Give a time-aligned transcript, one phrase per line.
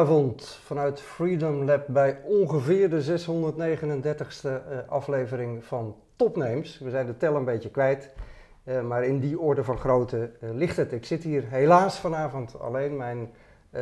[0.00, 6.78] Goedenavond vanuit Freedom Lab bij ongeveer de 639ste uh, aflevering van Topnames.
[6.78, 8.10] We zijn de tel een beetje kwijt,
[8.64, 10.92] uh, maar in die orde van grootte uh, ligt het.
[10.92, 12.96] Ik zit hier helaas vanavond alleen.
[12.96, 13.30] Mijn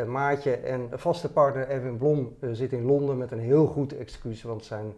[0.06, 4.64] maatje en vaste partner Evin Blom zit in Londen met een heel goed excuus, want
[4.64, 4.92] zijn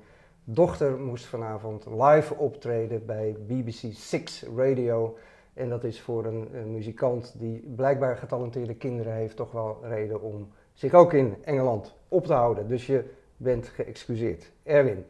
[0.45, 5.17] dochter moest vanavond live optreden bij BBC Six Radio.
[5.55, 10.23] En dat is voor een, een, muzikant die blijkbaar getalenteerde kinderen heeft, toch wel reden
[10.23, 10.49] om
[10.81, 12.69] zich ook in Engeland op te houden.
[12.69, 13.05] Dus je
[13.37, 14.51] bent geëxcuseerd.
[14.63, 15.05] Erwin.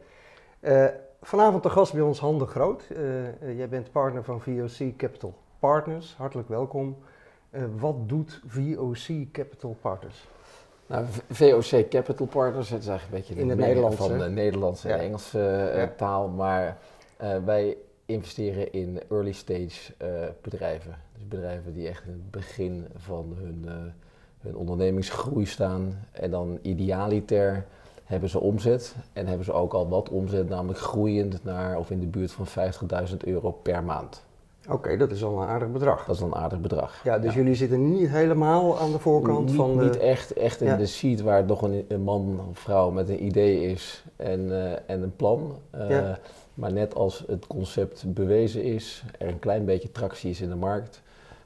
[0.59, 0.85] Uh,
[1.21, 2.83] vanavond de gast bij ons Hande Groot.
[2.91, 6.15] Uh, jij bent partner van VOC Capital Partners.
[6.17, 6.97] Hartelijk welkom.
[7.79, 10.27] wat doet VOC Capital Partners?
[10.85, 14.89] Nou, VOC Capital Partners, het is eigenlijk een beetje in het Nederlands van de Nederlandse
[14.89, 15.03] en ja.
[15.03, 15.93] Engelse ja.
[15.97, 16.77] taal, maar
[17.45, 19.93] wij investeren in early stage
[20.41, 20.97] bedrijven.
[21.13, 23.93] Dus bedrijven die echt in het begin van hun,
[24.41, 26.05] hun ondernemingsgroei staan.
[26.11, 27.65] En dan idealiter
[28.03, 31.99] hebben ze omzet en hebben ze ook al wat omzet, namelijk groeiend naar of in
[31.99, 32.47] de buurt van
[33.09, 34.23] 50.000 euro per maand.
[34.65, 36.05] Oké, okay, dat is al een aardig bedrag.
[36.05, 37.03] Dat is al een aardig bedrag.
[37.03, 37.39] Ja, dus ja.
[37.39, 39.83] jullie zitten niet helemaal aan de voorkant niet, van de...
[39.83, 40.75] Niet echt, echt in ja.
[40.75, 44.71] de seat waar nog een, een, man of vrouw met een idee is en, uh,
[44.71, 45.57] en een plan.
[45.75, 46.19] Uh, ja.
[46.53, 50.55] Maar net als het concept bewezen is, er een klein beetje tractie is in de
[50.55, 51.01] markt,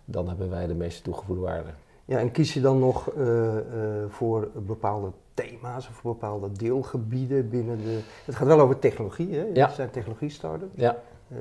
[0.06, 1.70] dan hebben wij de meeste toegevoegde waarde.
[2.06, 3.60] Ja, en kies je dan nog uh, uh,
[4.08, 8.00] voor bepaalde thema's of bepaalde deelgebieden binnen de...
[8.26, 9.46] Het gaat wel over technologie, hè?
[9.54, 9.66] Ja.
[9.66, 10.74] Het zijn technologie-startups.
[10.76, 10.98] Ja.
[11.32, 11.38] Uh,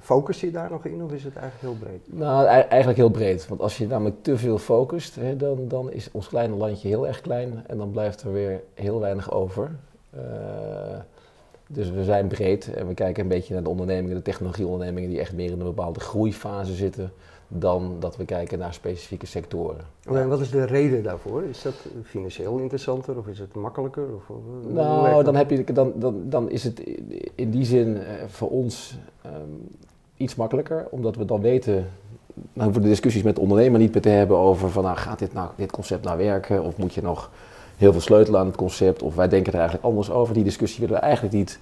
[0.00, 2.18] focus je daar nog in of is het eigenlijk heel breed?
[2.18, 3.48] Nou, eigenlijk heel breed.
[3.48, 7.06] Want als je namelijk te veel focust, hè, dan, dan is ons kleine landje heel
[7.06, 9.70] erg klein en dan blijft er weer heel weinig over.
[10.16, 10.20] Uh,
[11.66, 15.20] dus we zijn breed en we kijken een beetje naar de ondernemingen, de technologieondernemingen die
[15.20, 17.12] echt meer in een bepaalde groeifase zitten,
[17.52, 19.84] dan dat we kijken naar specifieke sectoren.
[20.04, 21.42] En wat is de reden daarvoor?
[21.42, 21.74] Is dat
[22.04, 24.04] financieel interessanter of is het makkelijker?
[24.14, 24.36] Of,
[24.68, 26.82] nou, dan, heb je, dan, dan, dan is het
[27.34, 29.68] in die zin uh, voor ons um,
[30.16, 31.86] iets makkelijker, omdat we dan weten
[32.34, 34.96] nou hoeven we de discussies met de ondernemer niet meer te hebben over van nou,
[34.96, 37.30] gaat dit, nou, dit concept nou werken of moet je nog
[37.76, 40.34] heel veel sleutelen aan het concept of wij denken er eigenlijk anders over.
[40.34, 41.58] Die discussie willen we eigenlijk niet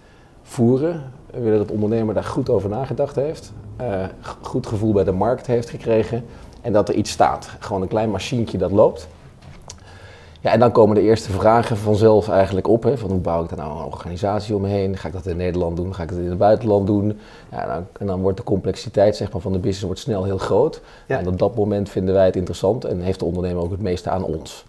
[0.49, 1.03] voeren.
[1.31, 4.05] We willen dat de ondernemer daar goed over nagedacht heeft, uh,
[4.41, 6.25] goed gevoel bij de markt heeft gekregen
[6.61, 7.49] en dat er iets staat.
[7.59, 9.09] Gewoon een klein machientje dat loopt.
[10.41, 12.83] Ja, en dan komen de eerste vragen vanzelf eigenlijk op.
[12.83, 14.97] Hè, van hoe bouw ik daar nou een organisatie omheen?
[14.97, 15.95] Ga ik dat in Nederland doen?
[15.95, 17.19] Ga ik dat in het buitenland doen?
[17.51, 20.25] Ja, en, dan, en dan wordt de complexiteit zeg maar, van de business wordt snel
[20.25, 20.81] heel groot.
[21.07, 21.19] Ja.
[21.19, 24.11] En op dat moment vinden wij het interessant en heeft de ondernemer ook het meeste
[24.11, 24.65] aan ons.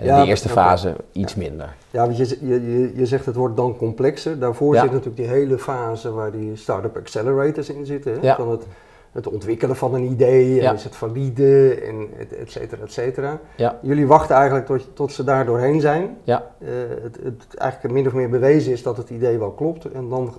[0.00, 1.74] En ja, de eerste fase iets minder.
[1.90, 4.38] Ja, want je, je, je zegt het wordt dan complexer.
[4.38, 8.20] Daarvoor zit natuurlijk die hele fase waar die start-up accelerators in zitten.
[8.20, 8.34] Hè?
[8.34, 8.66] Van het,
[9.12, 13.40] het ontwikkelen van een idee, en is het valide, en et, et cetera, et cetera.
[13.82, 16.16] Jullie wachten eigenlijk tot, tot ze daar doorheen zijn.
[16.24, 16.44] Ja.
[16.58, 16.68] Eh,
[17.02, 19.84] het, het eigenlijk min of meer bewezen is dat het idee wel klopt.
[19.84, 20.34] En dan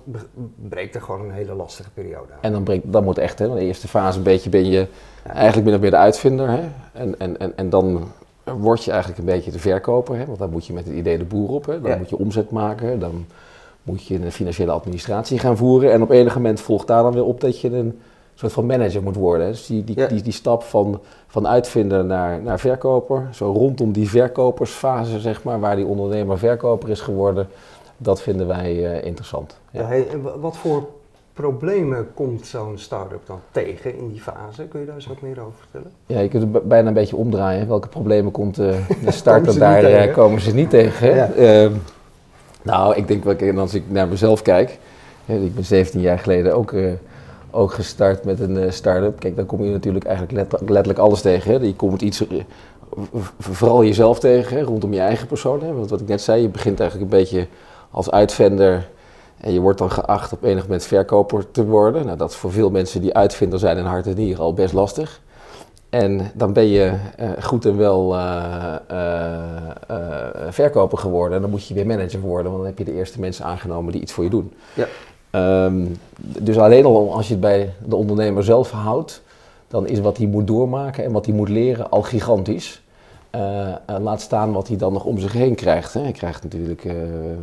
[0.68, 2.38] breekt er gewoon een hele lastige periode aan.
[2.40, 4.86] En dan, breekt, dan moet echt, hè, in de eerste fase een beetje ben je
[5.26, 6.48] eigenlijk min of meer de uitvinder.
[6.48, 6.60] Hè?
[6.92, 8.08] En, en, en, en dan
[8.44, 10.16] word je eigenlijk een beetje de verkoper.
[10.16, 10.26] Hè?
[10.26, 11.66] Want dan moet je met het idee de boer op.
[11.66, 11.80] Hè?
[11.80, 11.96] Dan Ja.
[11.96, 12.98] moet je omzet maken.
[12.98, 13.26] Dan
[13.82, 15.92] moet je een financiële administratie gaan voeren.
[15.92, 18.00] En op enig moment volgt daar dan weer op dat je een
[18.34, 19.46] soort van manager moet worden.
[19.46, 19.52] hè.
[19.52, 20.06] Dus die, die, Ja.
[20.06, 23.28] die, die stap van, van uitvinder naar, naar verkoper.
[23.32, 27.48] Zo rondom die verkopersfase, zeg maar, waar die ondernemer verkoper is geworden.
[27.96, 29.58] Dat vinden wij eh, interessant.
[29.70, 30.06] Ja, hey,
[30.40, 30.86] wat voor
[31.32, 34.62] problemen komt zo'n start-up dan tegen in die fase?
[34.62, 35.90] Kun je daar eens wat meer over vertellen?
[36.06, 37.68] Ja, je kunt het bijna een beetje omdraaien.
[37.68, 38.66] Welke problemen komt eh,
[39.04, 40.12] de start-up daar, eh, tegen.
[40.12, 41.14] komen ze niet tegen.
[41.14, 41.30] Ja.
[41.30, 41.72] Ehm,
[42.62, 44.78] nou, ik denk wel, als ik naar mezelf kijk,
[45.26, 46.92] ik ben 17 jaar geleden ook, eh,
[47.50, 49.18] ook gestart met een start-up.
[49.20, 51.52] Kijk, dan kom je natuurlijk eigenlijk let- letterlijk alles tegen.
[51.52, 51.66] Hè.
[51.66, 52.24] Je komt iets,
[53.38, 55.62] vooral jezelf tegen, hè, rondom je eigen persoon.
[55.62, 55.72] Hè.
[55.72, 57.46] Want wat ik net zei, je begint eigenlijk een beetje
[57.90, 58.88] als uitvinder
[59.42, 62.04] en je wordt dan geacht op enig moment verkoper te worden.
[62.04, 64.72] Nou, dat is voor veel mensen die uitvinder zijn in hart en nieren al best
[64.72, 65.20] lastig.
[65.88, 71.36] En dan ben je eh, goed en wel eh, eh, verkoper geworden.
[71.36, 73.92] En dan moet je weer manager worden, want dan heb je de eerste mensen aangenomen
[73.92, 74.52] die iets voor je doen.
[74.74, 74.86] Ja.
[75.30, 75.86] Ehm,
[76.16, 79.22] dus alleen al als je het bij de ondernemer zelf houdt,
[79.68, 82.82] dan is wat hij moet doormaken en wat hij moet leren al gigantisch.
[83.32, 85.94] Eh, eh, laat staan wat hij dan nog om zich heen krijgt.
[85.94, 86.00] Hè.
[86.00, 86.94] Hij krijgt natuurlijk eh,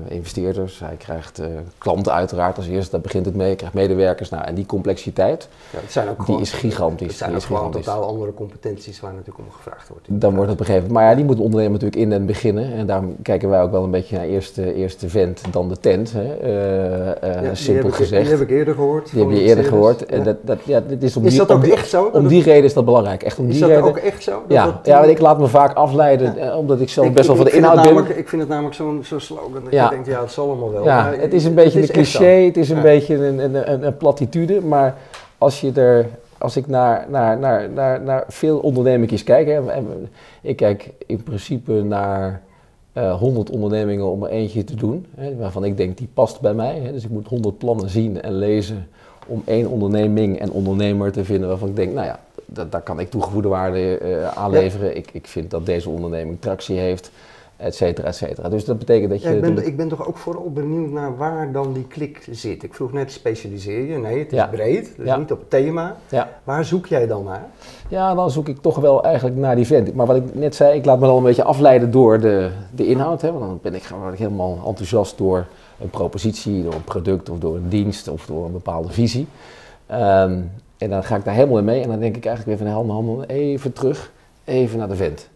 [0.07, 1.41] investeerders, hij krijgt
[1.77, 3.47] klanten uiteraard als eerste, daar begint het mee.
[3.47, 4.29] Hij krijgt medewerkers.
[4.29, 7.07] Nou, en die complexiteit, Ja, het zijn ook die gewoon, is gigantisch.
[7.07, 10.05] Het zijn ook is gewoon totaal andere competenties waar natuurlijk om gevraagd wordt.
[10.09, 10.91] Dan wordt het een moment.
[10.91, 12.73] Maar ja, die moet de ondernemer natuurlijk in en beginnen.
[12.73, 15.69] En daarom kijken wij ook wel een beetje naar eerst, de- eerst de vent, dan
[15.69, 16.13] de tent.
[16.15, 16.27] Hè.
[17.41, 18.21] Die simpel ik- gezegd.
[18.23, 19.11] Die heb ik eerder gehoord.
[19.11, 20.05] Die heb je eerder gehoord.
[20.05, 22.09] En dat, dat, ja, dit is om Is die, dat om ook die- echt zo?
[22.13, 23.23] Om die reden is dat belangrijk.
[23.23, 23.83] Echt om is die dat reden.
[23.85, 24.31] ook echt zo?
[24.31, 27.27] Dat ja, dat- ja, want ik laat me vaak afleiden, omdat ik zelf Ik- best
[27.27, 28.17] wel van de inhoud ben.
[28.17, 29.83] Ik vind het namelijk zo'n zo'n slogan dat Ja.
[29.83, 30.83] je denkt, ja, het zal allemaal wel.
[30.83, 31.93] Ja, Maar het is een beetje een zo.
[31.93, 34.95] cliché, het is een beetje een, een, een, een platitude, maar
[35.37, 39.59] als je er, als ik naar, naar, naar, naar, naar veel ondernemingen kijk, hè,
[40.41, 42.41] ik kijk in principe naar
[42.93, 46.53] eh 100 ondernemingen om er eentje te doen, hè, waarvan ik denk die past bij
[46.53, 46.79] mij.
[46.83, 48.87] Hè, dus ik moet 100 plannen zien en lezen
[49.27, 52.19] om één onderneming en ondernemer te vinden waarvan ik denk, nou ja,
[52.53, 54.97] da- daar kan ik toegevoegde waarde eh, aanleveren.
[54.97, 57.11] Ik, ik vind dat deze onderneming tractie heeft,
[57.57, 58.49] et cetera, et cetera.
[58.49, 59.29] Dus dat betekent dat je...
[59.29, 62.63] Ja, ik, ben, ik ben toch ook vooral benieuwd naar waar dan die klik zit.
[62.63, 63.97] Ik vroeg net, specialiseer je?
[63.97, 64.47] Nee, het is Ja.
[64.47, 65.95] breed, dus niet op thema.
[66.43, 67.45] Waar zoek jij dan naar?
[67.87, 69.93] Ja, dan zoek ik toch wel eigenlijk naar die vent.
[69.93, 72.87] Maar wat ik net zei, ik laat me dan een beetje afleiden door de, de
[72.87, 73.21] inhoud.
[73.21, 73.31] Hè?
[73.31, 75.45] Want dan ben ik, word ik helemaal enthousiast door
[75.81, 79.27] een propositie, door een product of door een dienst of door een bepaalde visie.
[79.85, 80.39] Ehm,
[80.79, 82.75] en dan ga ik daar helemaal in mee en dan denk ik eigenlijk weer van
[82.75, 84.11] handen, handen, even terug,
[84.43, 85.29] even naar de vent.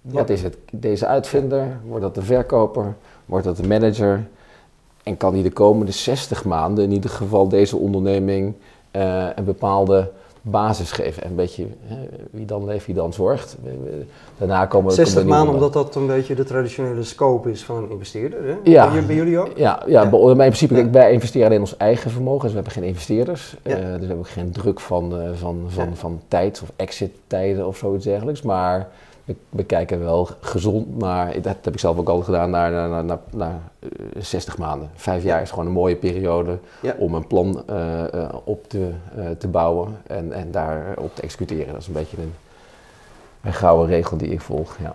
[0.00, 0.56] Wat is het?
[0.72, 2.94] Deze uitvinder, wordt dat de verkoper,
[3.26, 4.26] wordt dat de manager?
[5.02, 8.54] En kan die de komende 60 maanden in ieder geval deze onderneming
[8.90, 10.10] eh, een bepaalde
[10.46, 11.26] basis geven?
[11.26, 11.96] Een beetje hè,
[12.30, 13.56] wie dan leeft, wie dan zorgt.
[14.38, 17.90] Daarna komen 60 komen maanden, omdat dat een beetje de traditionele scope is van een
[17.90, 18.44] investeerder.
[18.46, 18.54] Hè?
[18.62, 18.90] Ja.
[18.90, 19.50] Bij, bij jullie ook?
[19.56, 20.90] Ja, ja, maar in principe, Ja.
[20.90, 23.56] wij investeren alleen ons eigen vermogen, dus we hebben geen investeerders.
[23.62, 23.70] Ja.
[23.70, 27.66] Eh, dus we hebben ook geen druk van, eh, van, van, van tijd of exit-tijden
[27.66, 28.42] of zoiets dergelijks.
[28.42, 28.88] Maar
[29.50, 33.04] we, kijken wel gezond naar, dat heb ik zelf ook al gedaan, naar, naar, naar,
[33.04, 33.88] naar, naar, eh,
[34.18, 34.90] 60 maanden.
[34.94, 36.94] Vijf jaar is gewoon een mooie periode Ja.
[36.98, 38.90] om een plan eh, eh, op te,
[39.38, 41.72] te bouwen en, en daarop te executeren.
[41.72, 42.34] Dat is een beetje een,
[43.42, 44.76] een gouden regel die ik volg.
[44.80, 44.94] Ja.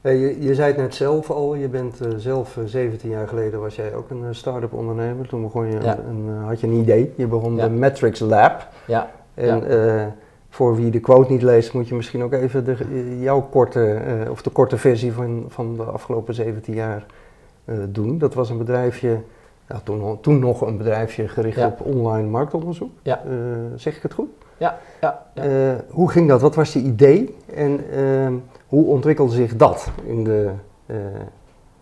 [0.00, 3.60] Eh, je, je zei het net zelf al, je bent zelf eh, 17 jaar geleden
[3.60, 5.28] was jij ook een start-up ondernemer.
[5.28, 5.98] Toen begon je Ja.
[5.98, 7.12] een, een, had je een idee.
[7.16, 7.64] Je begon Ja.
[7.64, 8.66] de Matrix Lab.
[8.86, 9.10] Ja.
[9.34, 9.62] En
[10.48, 14.30] voor wie de quote niet leest, moet je misschien ook even de, jouw korte, eh,
[14.30, 17.06] of de korte versie van, van de afgelopen 17 jaar
[17.64, 18.18] eh, doen.
[18.18, 19.20] Dat was een bedrijfje,
[19.68, 21.66] nou, toen, toen nog een bedrijfje gericht Ja.
[21.66, 22.90] op online marktonderzoek.
[23.02, 23.22] Ja.
[23.24, 23.32] Eh,
[23.76, 24.28] zeg ik het goed?
[24.56, 25.44] Ja, ja, ja.
[25.90, 26.40] Hoe ging dat?
[26.40, 27.36] Wat was je idee?
[27.54, 27.80] En
[28.66, 30.50] hoe ontwikkelde zich dat in de,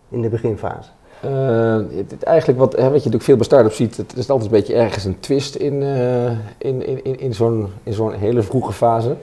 [0.09, 0.91] in de beginfase?
[1.21, 4.31] Eh, het, het- eigenlijk wat, hè, wat je natuurlijk veel bij start-ups ziet, het is
[4.31, 6.25] altijd een beetje ergens een twist in, eh,
[6.59, 9.17] in, in, in, in zo'n in zo'n hele vroege fase.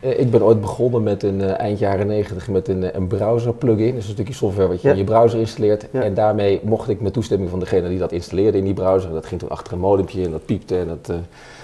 [0.00, 3.94] Eh, ik ben ooit begonnen met een eind jaren 90 met een, een browser plugin.
[3.94, 4.94] Dus een stukje software wat je Ja.
[4.94, 5.86] in je browser installeert.
[5.90, 6.02] Ja.
[6.02, 9.10] En daarmee mocht ik met toestemming van degene die dat installeerde in die browser.
[9.12, 11.16] Dat ging toen achter een modempje en dat piepte en dat...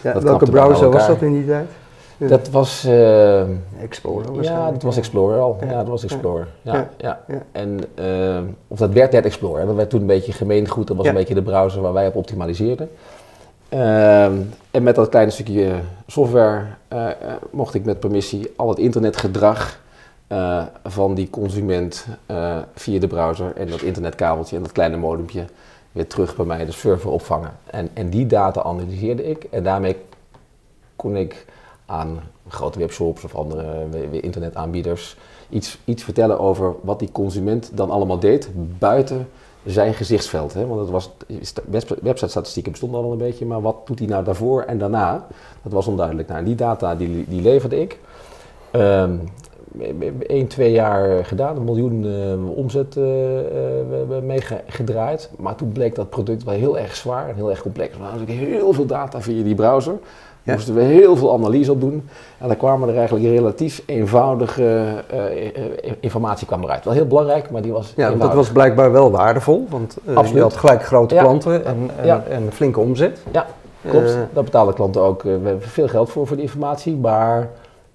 [0.02, 1.66] Ja, Dat welke browser was dat in die tijd?
[2.16, 2.26] Ja.
[2.28, 2.84] Dat was...
[2.84, 3.40] eh,
[3.82, 5.58] Explorer ja, dat was Explorer al.
[5.60, 5.72] Ja.
[5.72, 6.48] Dat was Explorer.
[6.62, 7.20] Ja, Ja.
[7.52, 9.66] En, eh, of dat werd net Explorer.
[9.66, 10.86] Dat werd toen een beetje gemeengoed.
[10.86, 12.90] Dat was een beetje de browser waar wij op optimaliseerden.
[13.68, 14.32] Ehm,
[14.70, 15.72] en met dat kleine stukje
[16.06, 17.12] software eh, eh,
[17.50, 19.80] mocht ik met permissie al het internetgedrag
[20.26, 22.06] eh, van die consument
[22.74, 25.44] via de browser en dat internetkabeltje en dat kleine modempje
[25.92, 27.50] weer terug bij mij de server opvangen.
[27.66, 29.96] En, en die data analyseerde ik en daarmee
[30.96, 31.44] kon ik
[31.86, 33.62] aan grote webshops of andere
[34.12, 35.16] eh, internetaanbieders
[35.48, 39.28] iets, iets vertellen over wat die consument dan allemaal deed buiten
[39.64, 40.54] zijn gezichtsveld.
[40.54, 40.66] Hè?
[40.66, 41.10] Want het was,
[41.70, 45.26] website- website-statistieken bestonden al een beetje, maar wat doet hij nou daarvoor en daarna?
[45.62, 46.28] Dat was onduidelijk.
[46.28, 47.98] Nou, die data die, die leverde ik.
[48.70, 49.14] Ehm
[50.26, 53.46] 1, 2 jaar gedaan, een miljoen eh, omzet eh, eh,
[53.88, 55.30] we hebben mee ge- gedraaid.
[55.38, 57.96] Maar toen bleek dat product wel heel erg zwaar en heel erg complex.
[57.96, 59.98] We hadden natuurlijk heel veel data via die browser.
[60.46, 60.52] Ja.
[60.52, 62.08] Moesten we heel veel analyse op doen.
[62.38, 66.84] En dan kwamen er eigenlijk relatief eenvoudige eh, eh, informatie kwam eruit.
[66.84, 70.40] Wel heel belangrijk, maar die was Ja, dat was blijkbaar wel waardevol, want eh, je
[70.40, 71.22] had gelijk grote Ja.
[71.22, 73.18] klanten en, en, en flinke omzet.
[73.32, 73.46] Ja,
[73.88, 76.96] Klopt, Eh, daar betalen klanten ook eh, we hebben veel geld voor, voor die informatie.
[76.96, 77.48] Maar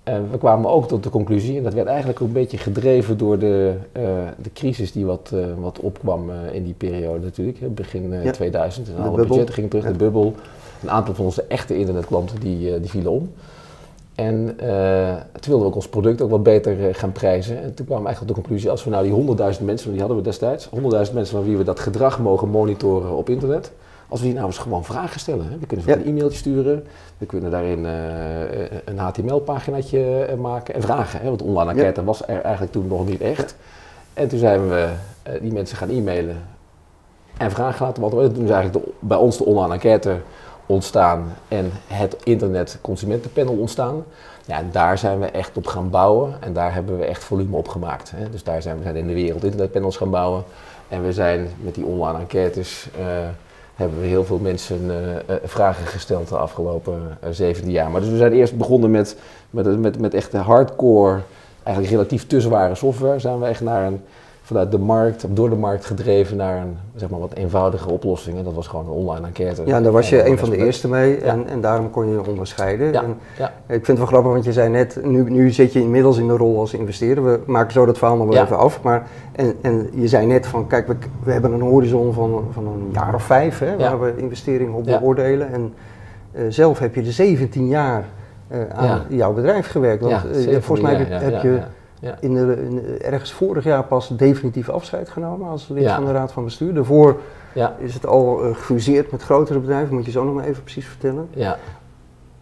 [0.03, 3.17] eh, we kwamen ook tot de conclusie, en dat werd eigenlijk ook een beetje gedreven
[3.17, 4.01] door de, eh,
[4.38, 7.75] de crisis die wat, eh, wat opkwam eh, in die periode natuurlijk.
[7.75, 8.31] Begin eh, Ja.
[8.31, 8.88] 2000.
[8.88, 10.34] En De alle budgetten gingen terug, de bubbel.
[10.81, 13.31] Een aantal van onze echte internetklanten die, eh, die vielen om.
[14.15, 17.55] En eh, toen wilden we ook ons product ook wat beter eh, gaan prijzen.
[17.63, 19.13] En toen kwamen we eigenlijk tot de conclusie, als we nou die
[19.59, 23.11] 100.000 mensen, die hadden we destijds, 100.000 mensen van wie we dat gedrag mogen monitoren
[23.15, 23.71] op internet,
[24.09, 25.45] als we die nou eens gewoon vragen stellen.
[25.51, 25.57] Hè?
[25.59, 25.97] We kunnen ze Ja.
[25.97, 26.83] een e-mailtje sturen,
[27.17, 27.83] we kunnen daarin
[28.85, 31.19] een HTML-paginaatje maken en vragen.
[31.21, 31.27] Hè?
[31.29, 33.55] Want online enquête was er eigenlijk toen nog niet echt.
[34.13, 34.88] En toen zijn we
[35.41, 36.38] die mensen gaan e-mailen
[37.38, 38.33] en vragen laten beantwoorden.
[38.33, 40.15] Toen is eigenlijk de- bij ons de online enquête
[40.65, 44.03] ontstaan en het internet consumentenpanel ontstaan.
[44.45, 47.67] Ja, daar zijn we echt op gaan bouwen en daar hebben we echt volume op
[47.67, 48.11] gemaakt.
[48.15, 48.29] Hè.
[48.29, 50.43] Dus daar zijn we zijn in de wereld internetpanels gaan bouwen
[50.87, 53.05] en we zijn met die online enquêtes eh,
[53.81, 57.91] hebben we heel veel mensen eh, eh, vragen gesteld de afgelopen eh, 17 jaar.
[57.91, 59.15] Maar dus we zijn eerst begonnen met,
[59.49, 61.19] met, met, met echt hardcore
[61.63, 64.01] eigenlijk relatief te zware software, zijn we echt naar een
[64.51, 68.38] vanuit de markt, door de markt gedreven naar een zeg maar, wat eenvoudige oplossing.
[68.38, 69.62] En dat was gewoon een online enquête.
[69.65, 71.25] Ja, daar was je En een van de eerste mee Ja.
[71.25, 72.91] en, en daarom kon je je onderscheiden.
[72.91, 73.53] Ja, En ja.
[73.67, 76.27] ik vind het wel grappig, want je zei net, nu, nu zit je inmiddels in
[76.27, 77.24] de rol als investeerder.
[77.24, 78.81] We maken zo dat verhaal nog wel even af.
[78.81, 82.67] Maar, en, en je zei net van, kijk, we, we hebben een horizon van, van
[82.67, 85.51] een jaar of vijf, hè, waar we investeringen op beoordelen.
[85.51, 85.74] En
[86.31, 88.05] eh, zelf heb je er 17 jaar
[88.48, 90.01] eh, aan jouw bedrijf gewerkt.
[90.01, 91.60] Want Ja, eh, 17 volgens mij heb, je
[92.01, 92.17] ja.
[92.20, 95.96] In de, in ergens vorig jaar pas definitief afscheid genomen als lid Ja.
[95.96, 96.74] van de Raad van Bestuur.
[96.74, 97.17] Daarvoor
[97.53, 100.63] Ja, is het al eh, gefuseerd met grotere bedrijven, moet je zo nog maar even
[100.63, 101.27] precies vertellen.
[101.34, 101.58] ja.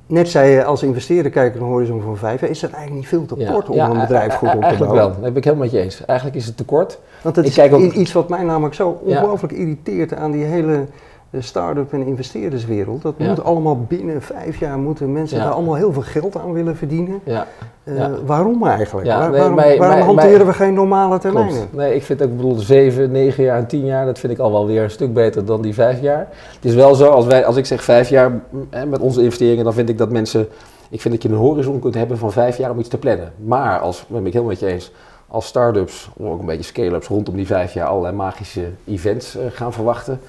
[0.05, 3.01] Net zei je, als investeerder kijken naar een horizon van vijf jaar, is dat eigenlijk
[3.01, 4.95] niet veel te kort om een e- bedrijf goed op te Eigenlijk bouwen?
[5.13, 6.05] wel, dat ben ik helemaal met je eens.
[6.05, 6.99] Eigenlijk is het te kort.
[7.21, 10.43] Want het Ik is kijk ook- iets wat mij namelijk zo ongelooflijk irriteert aan die
[10.43, 10.85] hele
[11.31, 13.01] eh, start-up en investeerderswereld.
[13.01, 13.27] Dat Ja.
[13.27, 15.43] moet allemaal binnen vijf jaar, moeten mensen Ja.
[15.43, 17.19] daar allemaal heel veel geld aan willen verdienen.
[17.23, 17.47] Ja,
[17.83, 18.05] Eh.
[18.25, 19.07] Waarom eigenlijk?
[19.07, 21.53] Waar- waarom mij- waarom mij- hanteren mij- we geen normale termijnen?
[21.53, 21.73] klopt.
[21.75, 24.39] Nee, ik vind ook, ik bedoel, 7, 9 jaar en 10 jaar, dat vind ik
[24.39, 26.27] al wel weer een stuk beter dan die 5 jaar.
[26.55, 29.23] Het is wel zo, als, wij, als ik zeg 5 jaar mm, hè, met onze
[29.23, 30.47] investeringen, dan vind ik dat mensen,
[30.89, 33.31] ik vind dat je een horizon kunt hebben van 5 jaar om iets te plannen.
[33.45, 34.91] Maar, als, ben ik helemaal met je eens,
[35.27, 39.73] als start-ups, ook een beetje scale-ups, rondom die 5 jaar allerlei magische events eh, gaan
[39.73, 40.19] verwachten.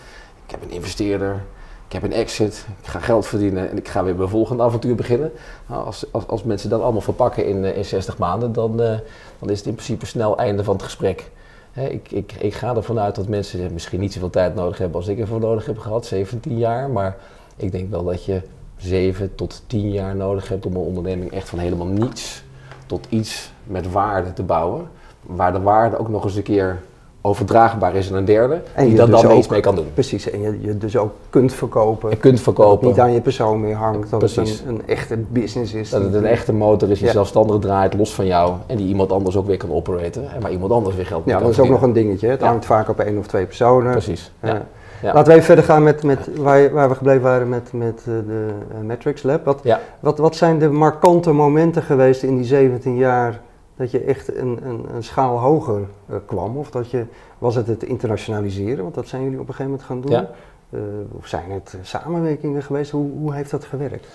[0.50, 1.42] Ik heb een investeerder,
[1.87, 4.95] ik heb een exit, ik ga geld verdienen en ik ga weer mijn volgende avontuur
[4.95, 5.33] beginnen.
[5.66, 8.99] Nou, als, als, als mensen dat allemaal verpakken in, eh, in 60 maanden, dan, eh,
[9.38, 11.30] dan is het in principe snel einde van het gesprek.
[11.75, 15.09] Ik, ik, ik ga ervan uit dat mensen misschien niet zoveel tijd nodig hebben als
[15.09, 16.90] ik ervoor nodig heb gehad, 17 jaar.
[16.90, 17.16] Maar
[17.57, 18.42] ik denk wel dat je
[18.76, 22.42] 7 tot 10 jaar nodig hebt om een onderneming echt van helemaal niets
[22.87, 24.88] tot iets met waarde te bouwen.
[25.23, 26.80] Waar de waarde ook nog eens een keer
[27.23, 29.87] overdraagbaar is aan een derde, En die dan, dus dan ook- iets mee kan doen.
[29.95, 32.11] Precies, en je, je dus ook kunt verkopen.
[32.11, 32.87] Je kunt Dat het verkopen.
[32.89, 34.50] niet aan je persoon meer hangt, dat Precies.
[34.50, 35.91] het een, een echte business is.
[35.91, 37.12] Dat het een echte motor is die Ja.
[37.12, 38.53] zelfstandig draait, los van jou.
[38.67, 40.31] En die iemand anders ook weer kan operaten.
[40.35, 42.29] En waar iemand anders weer geld mee Ja, dat is ook nog een dingetje.
[42.29, 42.47] Het Ja.
[42.47, 43.91] hangt vaak op één of twee personen.
[43.91, 44.33] Precies.
[44.43, 44.62] Ja.
[45.03, 48.05] Laten we even verder gaan met, met waar, waar we gebleven waren met, met eh,
[48.05, 49.45] de eh, Matrix Lab.
[49.45, 49.81] Wat, Ja.
[50.00, 53.41] wat, wat zijn de markante momenten geweest in die 17 jaar
[53.81, 56.57] dat je echt een, een, een schaal hoger eh, kwam?
[56.57, 57.05] Of dat je,
[57.39, 60.11] was het het internationaliseren, want dat zijn jullie op een gegeven moment gaan doen?
[60.11, 60.31] Ja.
[60.71, 60.81] Eh,
[61.19, 62.91] of zijn het eh, samenwerkingen geweest?
[62.91, 64.07] Hoe, hoe heeft dat gewerkt?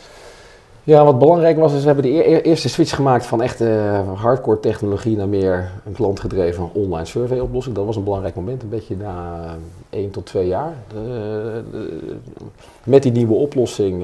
[0.83, 4.21] Ja, wat belangrijk was, is we hebben de eer- eerste switch gemaakt van echte eh,
[4.21, 7.75] hardcore technologie naar meer een klantgedreven online survey oplossing.
[7.75, 9.45] Dat was een belangrijk moment, een beetje na
[9.89, 10.73] 1 tot 2 jaar.
[10.87, 12.15] De- de-
[12.83, 14.03] met die nieuwe oplossing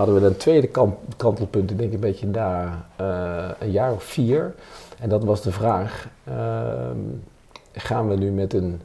[0.00, 4.02] hadden we een tweede kamp, kantelpunt, ik denk een beetje na eh, een jaar of
[4.02, 4.54] vier.
[5.00, 6.96] En dat was de vraag, ehm,
[7.72, 8.80] gaan we nu met een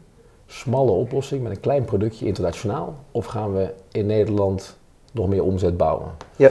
[0.48, 4.77] smalle oplossing, met een klein productje internationaal, of gaan we in Nederland
[5.12, 6.07] nog meer omzet bouwen?
[6.36, 6.50] Ja.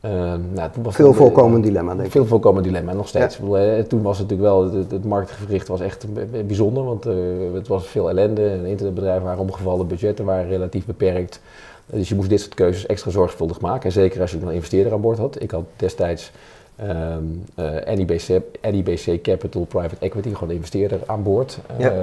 [0.00, 2.10] Ehm, nou, toen was Veel het- voorkomend dilemma, denk ik.
[2.12, 3.38] veel voorkomend dilemma, nog steeds.
[3.38, 6.06] Eh, toen was het natuurlijk wel, het, het marktgericht was echt
[6.46, 7.14] bijzonder, want eh,
[7.54, 8.48] het was veel ellende.
[8.48, 11.40] En internetbedrijven waren omgevallen, budgetten waren relatief beperkt.
[11.86, 13.84] Eh, dus je moest dit soort keuzes extra zorgvuldig maken.
[13.84, 15.42] En zeker als je een investeerder aan boord had.
[15.42, 16.30] Ik had destijds
[16.76, 17.22] ehm
[17.54, 21.58] eh, NIBC, NIBC Capital Private Equity, gewoon een investeerder aan boord.
[21.78, 21.90] Ja.
[21.90, 21.96] Eh,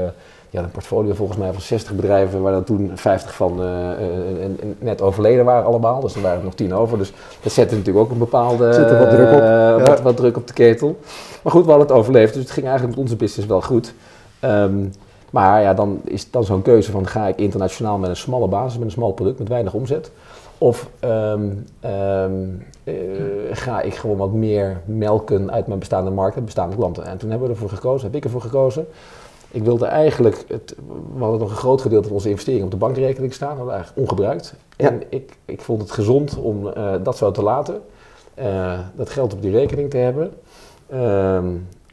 [0.50, 3.92] die had een portfolio volgens mij van 60 bedrijven, waar er toen 50 van eh,
[3.92, 6.00] eh, eh, net overleden waren allemaal.
[6.02, 6.98] Dus er waren er nog 10 over.
[6.98, 9.40] Dus dat zette natuurlijk ook een bepaalde Zet er wat druk op.
[9.40, 9.80] eh, Ja.
[9.80, 10.98] wat, wat druk op de ketel.
[11.44, 13.94] Maar goed, we hadden het overleefd, dus het ging eigenlijk met onze business wel goed.
[14.40, 14.84] Ehm,
[15.32, 18.78] maar ja, dan is dan zo'n keuze van ga ik internationaal met een smalle basis,
[18.78, 20.12] met een smal product, met weinig omzet.
[20.58, 22.34] Of ehm, ehm,
[22.84, 22.94] eh,
[23.52, 27.06] ga ik gewoon wat meer melken uit mijn bestaande markt, bestaande klanten.
[27.06, 28.86] En toen hebben we ervoor gekozen, heb ik ervoor gekozen.
[29.52, 30.76] Ik wilde eigenlijk, het,
[31.16, 33.76] we hadden nog een groot gedeelte van onze investeringen op de bankrekening staan, dat hadden
[33.76, 34.54] eigenlijk ongebruikt.
[34.78, 34.88] Ja.
[34.88, 37.82] En ik, ik vond het gezond om eh, dat zo te laten,
[38.34, 40.34] eh, dat geld op die rekening te hebben.
[40.90, 41.48] Ehm,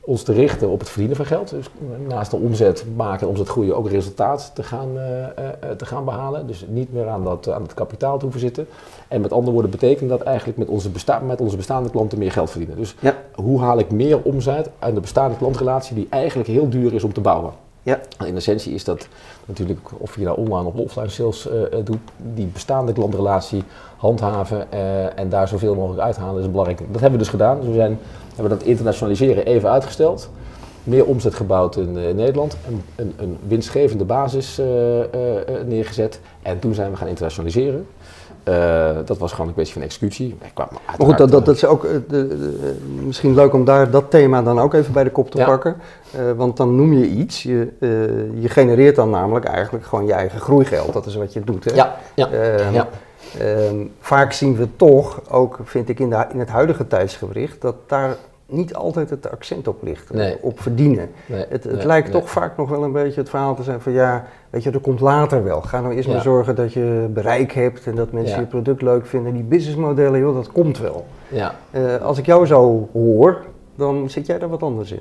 [0.08, 1.50] ons te richten op het verdienen van geld.
[1.50, 1.66] Dus
[2.08, 6.46] naast de omzet maken, omzet groeien, ook resultaat te gaan, eh, eh, te gaan behalen.
[6.46, 8.66] Dus niet meer aan, dat, aan het kapitaal te hoeven zitten.
[9.08, 12.32] En met andere woorden betekent dat eigenlijk met onze, besta met onze bestaande klanten meer
[12.32, 12.76] geld verdienen.
[12.76, 13.14] Dus Ja.
[13.34, 17.12] hoe haal ik meer omzet uit de bestaande klantrelatie die eigenlijk heel duur is om
[17.12, 17.52] te bouwen?
[17.88, 18.00] Ja.
[18.26, 19.08] In essentie is dat
[19.44, 21.98] natuurlijk, of je daar online of offline sales eh, eh, doet,
[22.34, 23.62] die bestaande klantrelatie
[23.96, 26.78] handhaven eh, en daar zoveel mogelijk uithalen is belangrijk.
[26.78, 27.58] Dat hebben we dus gedaan.
[27.58, 27.98] Dus we zijn,
[28.34, 30.30] hebben dat internationaliseren even uitgesteld.
[30.84, 34.60] Meer omzet gebouwd in, Nederland, een, een, een winstgevende basis
[35.66, 36.20] neergezet.
[36.42, 37.86] En toen zijn we gaan internationaliseren.
[38.48, 40.38] Eh, dat was gewoon een kwestie van executie.
[40.54, 43.64] Kwamen Maar goed, dat, dat, eh, dat is ook eh, de, de- misschien leuk om
[43.64, 45.44] daar dat thema dan ook even bij de kop te Ja.
[45.44, 45.76] pakken.
[46.36, 47.68] Want dan noem je iets, je,
[48.40, 50.92] je genereert dan namelijk eigenlijk gewoon je eigen groeigeld.
[50.92, 51.64] Dat is wat je doet.
[51.64, 51.74] Hè?
[51.74, 52.88] Ja, ja, Ehm, ja.
[53.38, 57.74] ehm, vaak zien we toch, ook vind ik in, de, in het huidige tijdsgewricht, dat
[57.86, 58.16] daar
[58.50, 60.36] niet altijd het accent op ligt, Nee.
[60.40, 61.10] op verdienen.
[61.26, 63.80] Nee, Het, het nee, lijkt toch vaak nog wel een beetje het verhaal te zijn
[63.80, 65.60] van ja, weet je, dat komt later wel.
[65.60, 66.14] Ga nou eerst Ja.
[66.14, 68.40] maar zorgen dat je bereik hebt en dat mensen Ja.
[68.40, 69.32] je product leuk vinden.
[69.32, 71.06] Die businessmodellen, joh, dat komt wel.
[71.28, 71.54] Ja.
[71.70, 73.42] Eh, als ik jou zo hoor,
[73.74, 75.00] dan zit jij daar wat anders in.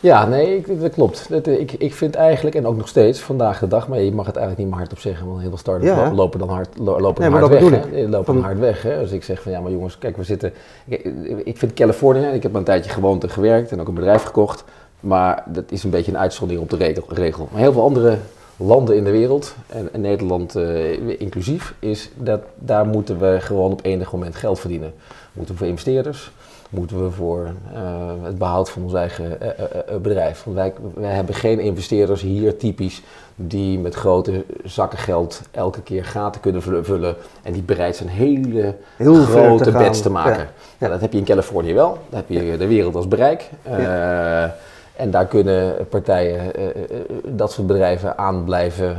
[0.00, 1.26] Ja, nee, ik- dat klopt.
[1.28, 4.12] Dat, eh, ik, ik vind eigenlijk, en ook nog steeds vandaag de dag, maar je
[4.12, 6.12] mag het eigenlijk niet meer hardop zeggen, want heel veel start-ups Ja.
[6.12, 7.70] lopen dan hard, lo- lopen Nee, hard weg.
[7.70, 7.90] hè.
[7.90, 8.82] Die lopen dan hard weg.
[8.82, 8.98] Hè.
[8.98, 10.52] Als ik zeg van ja, maar jongens, kijk, we zitten.
[10.86, 11.04] Ik,
[11.44, 14.64] ik vind Californië, ik heb een tijdje gewoond en gewerkt en ook een bedrijf gekocht,
[15.00, 17.48] maar dat is een beetje een uitzondering op de regel.
[17.52, 18.16] Maar heel veel andere
[18.58, 23.72] landen in de wereld, en, en Nederland eh, inclusief, is dat daar moeten we gewoon
[23.72, 24.92] op enig moment geld verdienen.
[25.32, 26.30] Moeten we voor investeerders,
[26.70, 27.80] moeten we voor eh,
[28.22, 30.44] het behoud van ons eigen eh, bedrijf.
[30.44, 33.02] Want wij, wij hebben geen investeerders hier typisch
[33.34, 38.74] die met grote zakken geld elke keer gaten kunnen vullen- en die bereid zijn hele
[38.96, 40.40] Heel ver te grote bets te maken.
[40.40, 40.48] Ja.
[40.78, 40.88] Ja.
[40.88, 41.98] dat heb je in Californië wel.
[42.08, 43.50] Dan heb je de wereld als bereik.
[44.98, 48.96] En daar kunnen partijen, eh, eh, eh, dat soort bedrijven aan blijven,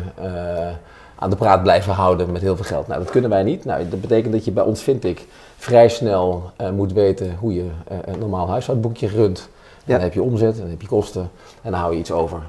[1.16, 2.88] aan de praat blijven houden met heel veel geld.
[2.88, 3.66] Nou, dat kunnen wij niet.
[3.66, 5.28] Nou, dat betekent dat je bij ons, vind ik,
[5.58, 7.66] vrij snel moet weten hoe je
[8.06, 9.40] een normaal huishoudboekje runt.
[9.40, 9.94] En Ja.
[9.94, 11.30] Dan heb je omzet, en dan heb je kosten
[11.62, 12.42] en dan hou je iets over.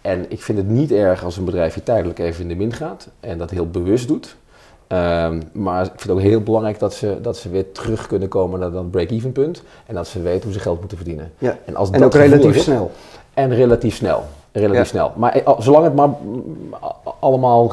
[0.00, 2.72] En ik vind het niet erg als een bedrijf je tijdelijk even in de min
[2.72, 4.36] gaat en dat heel bewust doet.
[4.86, 8.28] Ehm, maar ik vind het ook heel belangrijk dat ze, dat ze weer terug kunnen
[8.28, 9.62] komen naar dat break-even punt.
[9.86, 11.32] En dat ze weten hoe ze geld moeten verdienen.
[11.38, 11.58] Ja.
[11.64, 12.90] En, als En dat ook relatief is- snel.
[13.34, 14.24] En relatief snel.
[14.52, 14.84] Relatief Ja.
[14.84, 15.12] snel.
[15.16, 16.08] Maar eh, zolang het maar
[17.20, 17.72] allemaal,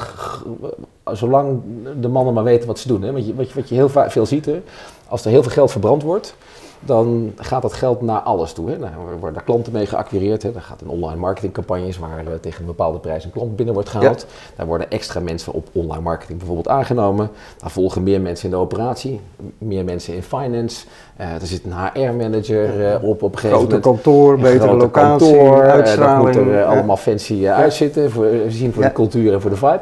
[1.11, 1.61] zolang
[2.01, 3.01] de mannen maar weten wat ze doen.
[3.01, 3.11] Hè?
[3.11, 4.61] Want je, wat, je, wat je heel vaak veel ziet, hè?
[5.07, 6.35] als er heel veel geld verbrand wordt,
[6.85, 8.69] dan gaat dat geld naar alles toe.
[8.69, 8.77] Hè?
[8.77, 10.43] Nou, er worden daar klanten mee geacquireerd.
[10.43, 10.51] Hè?
[10.51, 13.89] Dan gaat een online marketingcampagnes waar eh, tegen een bepaalde prijs een klant binnen wordt
[13.89, 14.25] gehaald.
[14.55, 17.29] Daar worden extra mensen op online marketing bijvoorbeeld aangenomen.
[17.57, 19.19] Daar volgen meer mensen in de operatie,
[19.57, 20.85] meer mensen in finance.
[21.15, 23.81] Eh, er zit een HR-manager eh, op op een gegeven moment.
[23.81, 26.35] kantoor, betere grote locatie, kantoor, eh, dat uitstraling.
[26.35, 28.87] moet er allemaal fancy uitzitten, voor, zien voor Ja.
[28.89, 29.81] de cultuur en voor de vibe.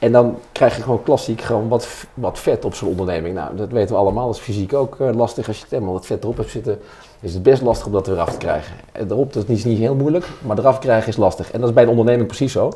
[0.00, 3.34] En dan krijg je gewoon klassiek gewoon wat, wat vet op zo'n onderneming.
[3.34, 4.26] Nou, dat weten we allemaal.
[4.26, 5.48] Dat is fysiek ook eh, lastig.
[5.48, 6.78] Als je helemaal wat vet erop hebt zitten,
[7.20, 8.74] is het best lastig om dat er weer af te krijgen.
[8.92, 11.50] En erop, dat is niet heel moeilijk, maar eraf krijgen is lastig.
[11.50, 12.72] En dat is bij een onderneming precies zo.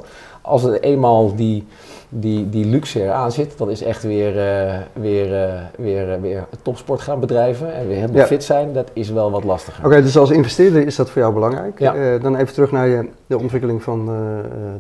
[0.47, 1.67] Als er eenmaal die,
[2.09, 6.45] die, die luxe eraan zit, dan is echt weer, eh, weer, eh, weer, eh, weer
[6.63, 8.27] topsport gaan bedrijven en weer helemaal Ja.
[8.27, 8.73] fit zijn.
[8.73, 9.85] Dat is wel wat lastiger.
[9.87, 11.79] Oké, dus als investeerder is dat voor jou belangrijk.
[11.79, 12.19] Ja.
[12.19, 14.07] Dan even terug naar je, de ontwikkeling van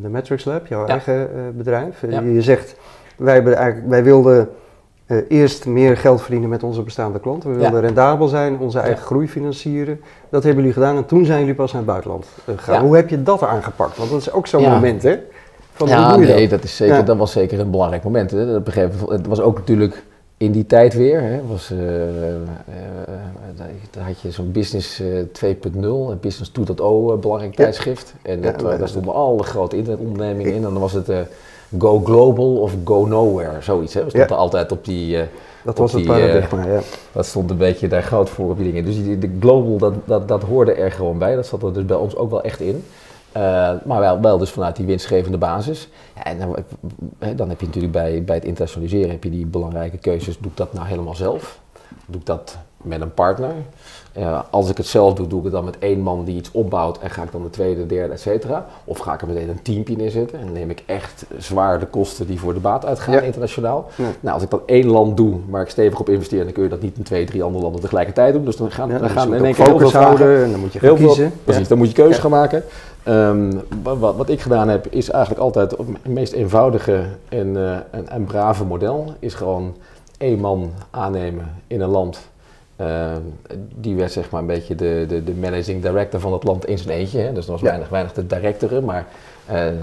[0.03, 2.01] de Matrix Lab, jouw eigen bedrijf.
[2.11, 2.77] Je zegt,
[3.17, 4.49] wij, hebben eigenlijk, wij wilden
[5.29, 7.51] eerst meer geld verdienen met onze bestaande klanten.
[7.51, 7.63] We Ja.
[7.63, 9.05] wilden rendabel zijn, onze eigen Ja.
[9.07, 10.01] groei financieren.
[10.31, 12.75] Dat hebben jullie gedaan en toen zijn jullie pas naar het buitenland gegaan.
[12.75, 12.81] Ja.
[12.81, 13.97] Hoe heb je dat aangepakt?
[13.97, 15.19] Want dat is ook zo'n moment, hè?
[15.75, 16.51] Van, hoe ja, doe je nee, dat?
[16.51, 17.03] dat, is zeker, Ja.
[17.03, 18.31] dat was zeker een belangrijk moment.
[18.31, 18.61] Hè.
[18.65, 20.05] Gegeven moment- het was ook natuurlijk
[20.37, 21.21] in die tijd weer.
[21.23, 22.39] Hè, was, eh, eh, eh,
[23.91, 28.15] daar- had je zo'n Business eh, 2.0, en Business 2.0 eh, belangrijk tijdschrift.
[28.23, 30.65] En dat, daar stonden alle grote internetondernemingen in.
[30.65, 31.09] En dan was het
[31.79, 33.95] Go Global of Go Nowhere, zoiets.
[33.95, 34.05] Hè.
[34.05, 35.19] We stonden altijd op die...
[35.65, 36.81] Dat was het die, paradigma, ja.
[37.13, 38.85] dat stond een beetje daar groot voor op die dingen.
[38.85, 41.35] Dus die, de global, dat, dat, dat hoorde er gewoon bij.
[41.35, 42.85] Dat zat er dus bij ons ook wel echt in.
[43.35, 45.89] Eh, maar wel, wel dus vanuit die winstgevende basis.
[46.17, 46.57] Ja, en dan,
[47.19, 50.39] hè, dan heb je natuurlijk bij, bij het internationaliseren heb je die belangrijke keuzes.
[50.39, 51.59] Doe ik dat nou helemaal zelf?
[52.07, 53.53] Doe ik dat met een partner?
[54.13, 56.51] Eh, als ik het zelf doe, doe ik het dan met één man die iets
[56.53, 58.67] opbouwt en ga ik dan de tweede, derde, et cetera?
[58.85, 62.27] Of ga ik er meteen een teampje neerzetten en neem ik echt zwaar de kosten
[62.27, 63.21] die voor de baat uitgaan Ja.
[63.21, 63.87] internationaal?
[63.97, 64.05] Ja.
[64.21, 66.69] Nou, als ik dat één land doe waar ik stevig op investeer, dan kun je
[66.69, 68.45] dat niet in twee, drie andere landen tegelijkertijd doen.
[68.45, 70.09] Dus dan gaan, Ja, dan dus gaan in één keer heel veel focus vragen.
[70.17, 71.33] houden en dan moet je veel, kiezen.
[71.45, 72.21] precies, dan moet je keuze Ja.
[72.21, 72.63] gaan maken.
[73.05, 73.51] Ehm,
[73.83, 78.09] wa- wa- wat, ik gedaan heb, is eigenlijk altijd het meest eenvoudige en, eh, en,
[78.09, 79.15] en brave model.
[79.19, 79.77] Is gewoon
[80.19, 82.19] één man aannemen in een land.
[82.77, 83.21] Ehm,
[83.77, 86.79] die werd zeg maar een beetje de, de, de managing director van het land in
[86.79, 87.19] zijn eentje.
[87.21, 87.33] Hè.
[87.33, 87.67] Dus er was Ja.
[87.67, 89.07] weinig, weinig te directeren, maar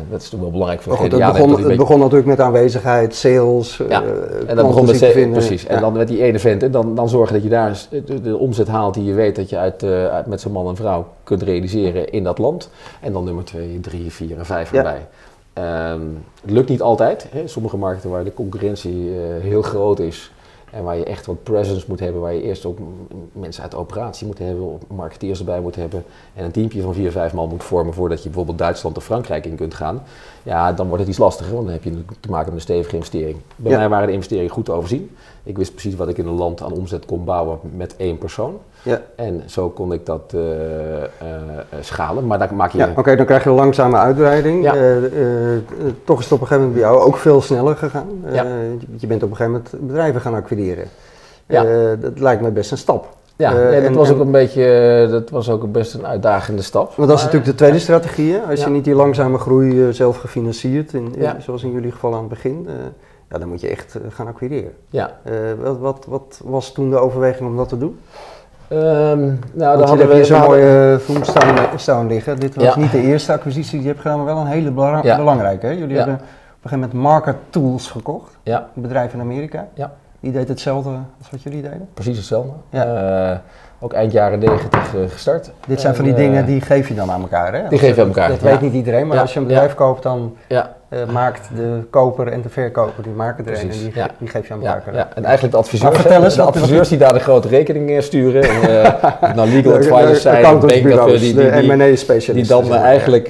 [0.10, 3.16] dat is toch wel belangrijk voor Maar goed, het begon, het begon natuurlijk met aanwezigheid,
[3.16, 5.32] sales, Ja, eh, en dan begon met te vinden.
[5.32, 5.66] precies.
[5.66, 8.38] En dan met die ene vent, hè, dan, dan zorgen dat je daar de, de
[8.38, 11.08] omzet haalt die je weet dat je uit, eh, uit met zo'n man en vrouw
[11.24, 12.70] kunt realiseren in dat land.
[13.00, 14.78] En dan nummer 2, 3, 4 en 5 Ja.
[14.78, 15.08] erbij.
[15.54, 16.02] Ehm,
[16.42, 17.28] het lukt niet altijd.
[17.32, 17.48] Hè.
[17.48, 20.32] Sommige markten waar de concurrentie eh, heel groot is
[20.72, 22.78] en waar je echt wat presence moet hebben, waar je eerst ook
[23.32, 26.04] mensen uit de operatie moet hebben, marketeers erbij moet hebben
[26.34, 29.46] en een teampje van 4, 5 man moet vormen voordat je bijvoorbeeld Duitsland of Frankrijk
[29.46, 30.04] in kunt gaan.
[30.44, 32.96] Ja, dan wordt het iets lastiger, want dan heb je te maken met een stevige
[32.96, 33.38] investering.
[33.56, 33.78] Bij Ja.
[33.78, 35.16] mij waren de investeringen goed te overzien.
[35.44, 38.60] Ik wist precies wat ik in een land aan omzet kon bouwen met één persoon.
[38.84, 39.02] Ja.
[39.16, 40.42] En zo kon ik dat eh,
[41.04, 42.28] eh, eh, schalen.
[42.28, 42.78] Maar daar maak je...
[42.78, 44.64] Ja, oké, dan krijg je een langzame uitbreiding.
[44.64, 44.74] Ja.
[46.04, 48.08] Toch is het op een gegeven moment bij jou ook veel sneller gegaan.
[48.32, 48.46] Ja.
[48.98, 50.86] je bent op een gegeven moment bedrijven gaan acquireren.
[51.46, 51.96] Ja.
[51.96, 53.08] Dat lijkt me best een stap.
[53.36, 56.94] Ja, dat en- was ook een beetje, dat was ook best een uitdagende stap.
[56.96, 58.34] Want dat is natuurlijk de tweede strategie.
[58.34, 58.40] Hè?
[58.40, 58.66] Als Ja.
[58.66, 61.36] je niet die langzame groei zelf gefinancierd, in, in- Ja.
[61.40, 62.68] zoals in jullie geval aan het begin,
[63.30, 64.72] ja, dan moet je echt gaan acquireren.
[64.90, 65.12] Ja,
[65.62, 68.00] wat, wat, wat was toen de overweging om dat te doen?
[68.72, 69.20] Ehm
[69.54, 72.40] nou, daar hadden we hier zo'n mooie film staan, staan liggen.
[72.40, 72.78] Dit was Ja.
[72.78, 75.18] niet de eerste acquisitie die je hebt gedaan, maar wel een hele belang- Ja.
[75.18, 75.66] belangrijke.
[75.66, 75.72] Hè?
[75.72, 75.96] Jullie Ja.
[75.96, 79.68] hebben op een gegeven moment Market Tools gekocht, een bedrijf in Amerika.
[79.74, 79.92] Ja.
[80.20, 81.88] Die deed hetzelfde als wat jullie deden.
[81.94, 82.52] precies hetzelfde.
[82.70, 82.84] Ja.
[83.32, 83.38] Eh,
[83.80, 85.52] ook eind jaren 90 eh, gestart.
[85.68, 87.54] Dit zijn van die En, dingen eh, die geef je dan aan elkaar.
[87.54, 87.68] Hè?
[87.70, 90.04] Die geef je aan elkaar, Dat weet niet iedereen, maar als je een bedrijf koopt,
[90.04, 90.36] dan
[90.92, 94.10] Ja, eh, maakt de koper en de verkoper, die maken er een en die, ja.
[94.18, 94.94] die geef je aan ja, elkaar.
[94.94, 97.90] ja, en eigenlijk de adviseurs, Maar vertel eens, de adviseurs die daar de grote rekening
[97.90, 98.44] eh, sturen.
[98.44, 98.86] En,
[99.28, 102.34] het nou legal advisors zijn, bankadviseurs die, die, die, M&A-specialisten.
[102.34, 103.28] die dan eigenlijk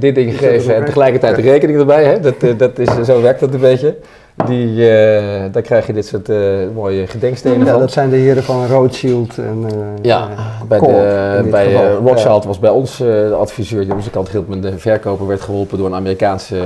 [0.00, 2.04] dit ding geven en tegelijkertijd de rekening erbij.
[2.04, 2.20] Hè?
[2.20, 3.96] Dat, dat is, zo werkt dat een beetje.
[4.34, 6.38] Die, eh, daar krijg je dit soort eh,
[6.74, 7.80] mooie gedenkstenen Ja, van.
[7.80, 10.28] dat zijn de heren van Rothschild en eh, Ja,
[10.68, 14.48] bij, Corp de, bij Rothschild was bij ons de adviseur onze kant hielp.
[14.48, 16.56] met De verkoper werd geholpen door een Amerikaanse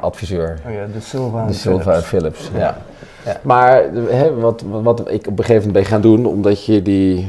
[0.00, 0.60] adviseur.
[0.66, 1.46] Oh ja, de Silva.
[1.46, 2.38] De Silva Philips.
[2.38, 2.50] Philips.
[2.58, 2.76] Ja.
[3.24, 3.40] Ja.
[3.42, 7.28] Maar hè, wat, wat, ik op een gegeven moment ben gaan doen, omdat je die.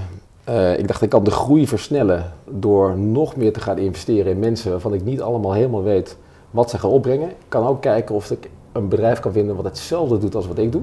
[0.78, 4.72] ik dacht, ik kan de groei versnellen door nog meer te gaan investeren in mensen
[4.72, 6.18] waarvan ik niet allemaal helemaal weet
[6.56, 7.30] wat ze gaan opbrengen.
[7.30, 10.58] Ik kan ook kijken of ik een bedrijf kan vinden wat hetzelfde doet als wat
[10.58, 10.82] ik doe,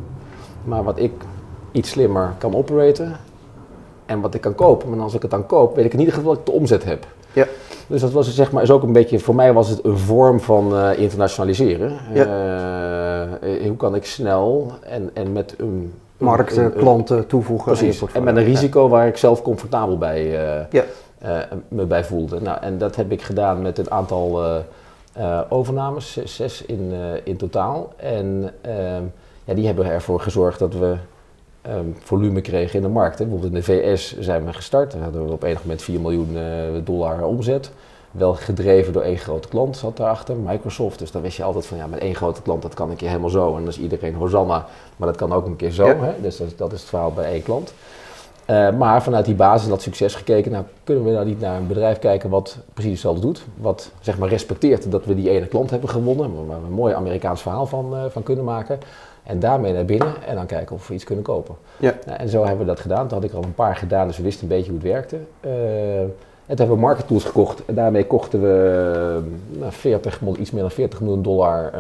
[0.64, 1.12] maar wat ik
[1.72, 3.16] iets slimmer kan operaten
[4.06, 4.90] en wat ik kan kopen.
[4.90, 6.85] Maar als ik het dan koop, weet ik in ieder geval dat ik de omzet
[6.85, 7.06] heb.
[7.32, 7.46] Ja.
[7.87, 10.40] Dus dat was zeg maar, is ook een beetje, voor mij was het een vorm
[10.40, 11.92] van eh, internationaliseren.
[12.14, 12.24] Ja.
[12.24, 15.92] Eh, eh, hoe kan ik snel en, en met een...
[16.16, 17.72] Markten, een- een- klanten toevoegen.
[17.72, 20.26] Precies, en met een risico waar ik zelf comfortabel bij,
[20.70, 20.85] Ja.
[21.68, 22.40] me bij voelde.
[22.40, 24.40] Nou, en dat heb ik gedaan met een aantal
[25.12, 27.92] eh, overnames, zes, zes in, eh, in totaal.
[27.96, 29.03] En ehm,
[29.44, 30.96] ja, die hebben ervoor gezorgd dat we
[31.62, 33.18] ehm, volume kregen in de markt.
[33.18, 33.25] Hè.
[33.25, 34.92] Bijvoorbeeld in de VS zijn we gestart.
[34.92, 36.44] Daar hadden we op enig moment 4 miljoen eh,
[36.85, 37.70] dollar omzet.
[38.11, 40.98] Wel gedreven door één grote klant zat daarachter, Microsoft.
[40.98, 43.09] Dus dan wist je altijd van ja, met één grote klant dat kan een keer
[43.09, 43.48] helemaal zo.
[43.48, 45.87] En dan is iedereen Hosanna, maar dat kan ook een keer zo.
[45.87, 45.96] Ja.
[45.96, 46.12] Hè?
[46.20, 47.75] Dus dat, dat is het verhaal bij één klant.
[48.44, 51.66] Eh, maar vanuit die basis, dat succes gekeken, nou kunnen we nou niet naar een
[51.66, 53.44] bedrijf kijken wat precies hetzelfde doet.
[53.61, 56.94] Wat zeg maar respecteert dat we die ene klant hebben gewonnen, waar we een mooi
[56.94, 58.78] Amerikaans verhaal van, eh, van kunnen maken.
[59.22, 61.55] En daarmee naar binnen en dan kijken of we iets kunnen kopen.
[61.78, 61.94] Ja.
[62.07, 63.09] Nou, en zo hebben we dat gedaan.
[63.09, 65.16] Toen had ik al een paar gedaan, dus we wisten een beetje hoe het werkte.
[65.40, 66.09] Eh, en
[66.46, 67.64] toen hebben we Market Tools gekocht.
[67.64, 68.81] En daarmee kochten we
[69.52, 71.72] eh, nou, 40, miljoen- iets meer dan 40 miljoen dollar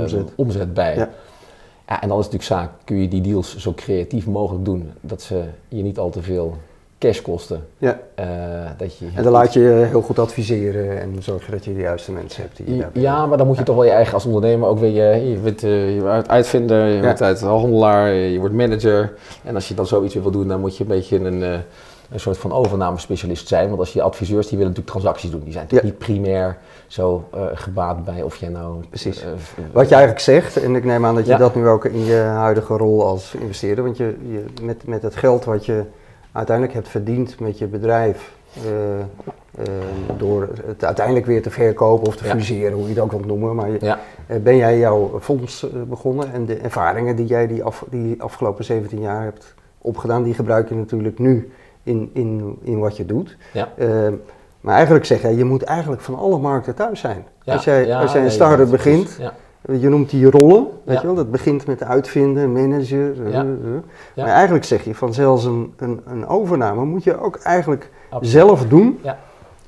[0.00, 0.30] Omzet.
[0.34, 0.96] omzet bij.
[0.96, 1.08] Ja.
[1.88, 4.90] Ja, en dan is het natuurlijk zaak, kun je die deals zo creatief mogelijk doen,
[5.00, 6.56] dat ze je niet al te veel
[6.98, 7.66] cash kosten.
[7.78, 7.98] Ja.
[8.14, 8.26] Eh,
[8.76, 12.12] dat je En dan laat je heel goed adviseren en zorg dat je de juiste
[12.12, 12.56] mensen hebt.
[12.56, 14.78] Die je daarbij- ja, maar dan moet je toch wel je eigen als ondernemer ook
[14.78, 17.00] weer je, je, bent, je wordt uitvinder, je Ja.
[17.02, 19.12] wordt uithandelaar, je wordt manager.
[19.44, 21.58] En als je dan zoiets weer wil doen, dan moet je een beetje een, eh,
[22.10, 23.68] een soort van overnamespecialist zijn.
[23.68, 25.40] Want als je adviseurs, die willen natuurlijk transacties doen.
[25.42, 28.84] Die zijn natuurlijk niet primair zo eh, gebaat bij of jij nou...
[28.88, 29.22] Precies.
[29.22, 31.38] eh, v- Wat je eigenlijk zegt, en ik neem aan dat je Ja.
[31.38, 35.16] dat nu ook in je huidige rol als investeerder, want je, je, met, met het
[35.16, 35.82] geld wat je
[36.32, 38.32] uiteindelijk hebt verdiend met je bedrijf,
[38.64, 39.72] eh, eh,
[40.18, 42.30] door het uiteindelijk weer te verkopen of te Ja.
[42.30, 43.78] fuseren, hoe je het ook wilt noemen, maar je-
[44.26, 48.22] eh, ben jij jouw fonds eh, begonnen en de ervaringen die jij die, af, die
[48.22, 51.52] afgelopen 17 jaar hebt opgedaan, die gebruik je natuurlijk nu
[51.88, 53.36] in, in, in wat je doet.
[53.52, 53.68] ja.
[53.76, 53.88] Eh,
[54.60, 57.24] maar eigenlijk zeg jij, je moet eigenlijk van alle markten thuis zijn.
[57.42, 59.32] ja, als jij, ja, als jij een start-up is- begint, Ja,
[59.78, 61.00] je noemt die rollen, weet Ja.
[61.00, 63.26] je wel, dat begint met uitvinden, manager.
[63.26, 63.40] eh, Ja.
[63.42, 63.46] eh.
[64.16, 68.30] Maar eigenlijk zeg je van zelfs een, een, een overname moet je ook eigenlijk absoluut.
[68.32, 68.98] zelf doen.
[69.02, 69.18] Ja.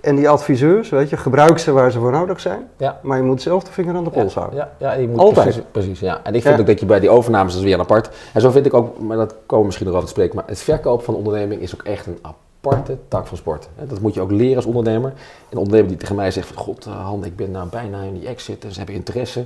[0.00, 2.68] En die adviseurs, weet je, gebruik ze waar ze voor nodig zijn.
[2.76, 3.00] Ja.
[3.02, 4.58] Maar je moet zelf de vinger aan de pols houden.
[4.58, 5.44] Ja, ja, je moet Altijd.
[5.44, 6.20] Precies, precies, ja.
[6.22, 8.10] En ik vind ook dat je bij die overnames, dat is weer een apart.
[8.32, 10.44] En zo vind ik ook, maar dat komen we misschien nog over te spreken, maar
[10.46, 13.68] het verkopen van onderneming is ook echt een aparte tak van sport.
[13.88, 15.12] Dat moet je ook leren als ondernemer.
[15.50, 18.14] Een ondernemer die tegen mij zegt van, god eh, Han, ik ben nou bijna in
[18.18, 19.44] die exit en ze hebben interesse.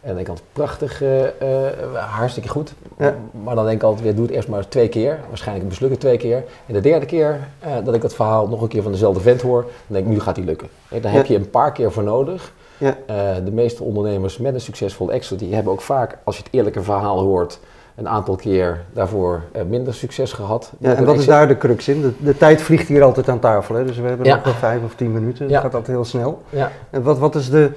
[0.00, 2.72] En ik had prachtig, eh, eh, hartstikke goed.
[2.98, 3.14] Ja.
[3.44, 5.18] Maar dan denk ik altijd weer, doe het eerst maar twee keer.
[5.28, 6.44] Waarschijnlijk mislukt het twee keer.
[6.66, 9.42] En de derde keer eh, dat ik dat verhaal nog een keer van dezelfde vent
[9.42, 10.68] hoor, dan denk ik, nu gaat die lukken.
[11.00, 12.52] Daar heb je een paar keer voor nodig.
[12.78, 12.96] Ja.
[13.44, 16.82] De meeste ondernemers met een succesvol exit, die hebben ook vaak, als je het eerlijke
[16.82, 17.58] verhaal hoort,
[17.94, 20.72] een aantal keer daarvoor minder succes gehad.
[20.78, 22.00] Ja, en wat is daar de crux in?
[22.00, 23.84] De, de tijd vliegt hier altijd aan tafel, hè?
[23.84, 25.48] dus we hebben nog wel vijf of tien minuten.
[25.48, 26.42] Dat gaat altijd heel snel.
[26.48, 26.70] Ja.
[26.90, 27.70] En wat, wat is de-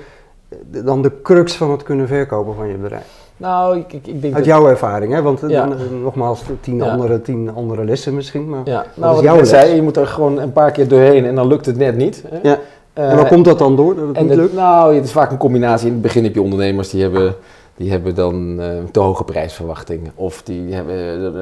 [0.83, 3.21] dan de crux van het kunnen verkopen van je bedrijf?
[3.37, 4.53] Nou, ik, ik, ik denk Uit dat...
[4.55, 5.21] jouw ervaring, hè?
[5.21, 5.65] want eh, Ja.
[5.67, 6.91] dan, eh, nogmaals, tien, Ja.
[6.91, 8.49] andere, tien andere lessen misschien.
[8.49, 10.87] Maar, Ja, Wat nou, wat jouw ik zei, je moet er gewoon een paar keer
[10.87, 12.23] doorheen en dan lukt het net niet.
[12.27, 12.49] Hè?
[12.49, 12.57] Ja.
[12.93, 14.53] Eh, en waar komt dat dan door, dat het en niet het- lukt?
[14.53, 15.87] Nou, het is vaak een combinatie.
[15.87, 17.35] In het begin heb je ondernemers die hebben,
[17.75, 20.11] die hebben dan eh, te hoge prijsverwachtingen.
[20.15, 20.95] Of die hebben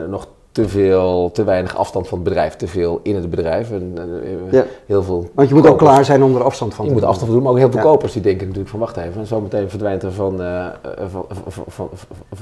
[0.04, 3.72] eh, nog te veel, te weinig afstand van het bedrijf, te veel in het bedrijf.
[3.72, 4.66] En, uh, Ja.
[4.86, 7.02] heel veel Want je moet ook klaar zijn om er afstand van Je te moet
[7.02, 7.12] doen.
[7.12, 7.94] afstand van doen, maar ook heel veel Ja.
[7.94, 10.72] kopers die denken natuurlijk van wacht even, en zometeen verdwijnt er van, eh, eh,
[11.12, 11.26] van,
[11.68, 11.90] van,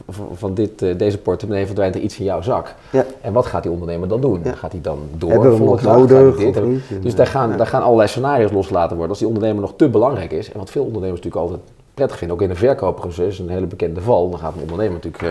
[0.10, 2.74] van, van, dit, eh, deze portemonnee verdwijnt er iets in jouw zak.
[2.92, 3.06] Ja.
[3.22, 4.42] En wat gaat die ondernemer dan doen?
[4.56, 5.30] Gaat hij dan door?
[5.32, 6.60] Hebben we hem nog nodig dit?
[7.02, 10.32] Dus daar gaan, daar gaan allerlei scenario's losgelaten worden als die ondernemer nog te belangrijk
[10.32, 10.52] is.
[10.52, 14.02] En wat veel ondernemers natuurlijk altijd prettig vinden, ook in een verkoopproces, een hele bekende
[14.02, 15.30] val, dan gaat een ondernemer natuurlijk, eh,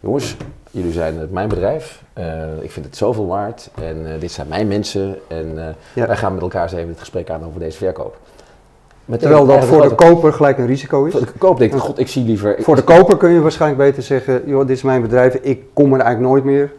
[0.00, 0.36] jongens,
[0.70, 2.24] jullie zijn mijn bedrijf, eh,
[2.60, 6.06] ik vind het zoveel waard en eh, dit zijn mijn mensen en eh, Ja.
[6.06, 8.16] wij gaan met elkaar eens even het gesprek aan over deze verkoop.
[9.18, 11.12] Terwijl dat voor de koper gelijk een risico is.
[11.12, 12.56] voor de koop denk ik, god, ik zie liever...
[12.58, 15.94] Voor de koper kun je waarschijnlijk beter zeggen, joh, dit is mijn bedrijf, ik kom
[15.94, 16.72] er eigenlijk nooit meer,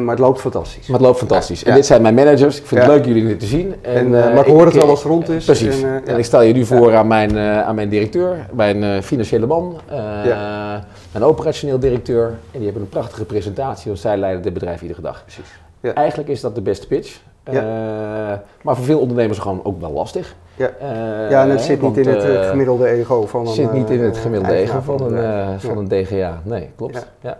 [0.00, 0.86] maar het loopt fantastisch.
[0.86, 1.64] Maar het loopt fantastisch.
[1.64, 2.58] En dit zijn mijn managers.
[2.60, 3.74] Ik vind het leuk jullie nu te zien.
[3.82, 5.44] En, En, maar ik hoor het ik- wel als het rond is.
[5.44, 5.82] Precies.
[5.82, 6.16] En, En, ja.
[6.16, 9.76] ik stel je nu voor aan, mijn, aan mijn directeur, mijn financiële man,
[11.12, 12.26] mijn operationeel directeur.
[12.26, 15.22] En die hebben een prachtige presentatie, want zij leiden dit bedrijf iedere dag.
[15.22, 15.60] Precies.
[15.80, 15.94] Ja.
[15.94, 17.20] Eigenlijk is dat de beste pitch.
[17.42, 17.54] Eh,
[18.62, 20.34] maar voor veel ondernemers gewoon ook wel lastig.
[20.56, 20.68] Ja.
[20.80, 23.72] Eh, ja, en het zit want, niet in het eh, gemiddelde ego van een zit
[23.72, 26.40] niet in het gemiddelde ego van een, eh, van een DGA.
[26.44, 27.06] Nee, klopt.
[27.20, 27.38] Ja.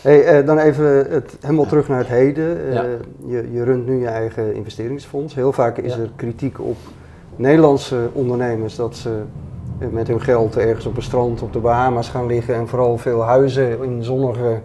[0.00, 2.68] Hey, eh, dan even het, helemaal terug naar het heden.
[2.68, 2.84] Eh, Ja.
[3.26, 5.34] je, je runt nu je eigen investeringsfonds.
[5.34, 6.00] Heel vaak is Ja.
[6.00, 6.76] er kritiek op
[7.36, 9.22] Nederlandse ondernemers dat ze
[9.78, 13.22] met hun geld ergens op een strand op de Bahama's gaan liggen en vooral veel
[13.22, 14.60] huizen in zonnige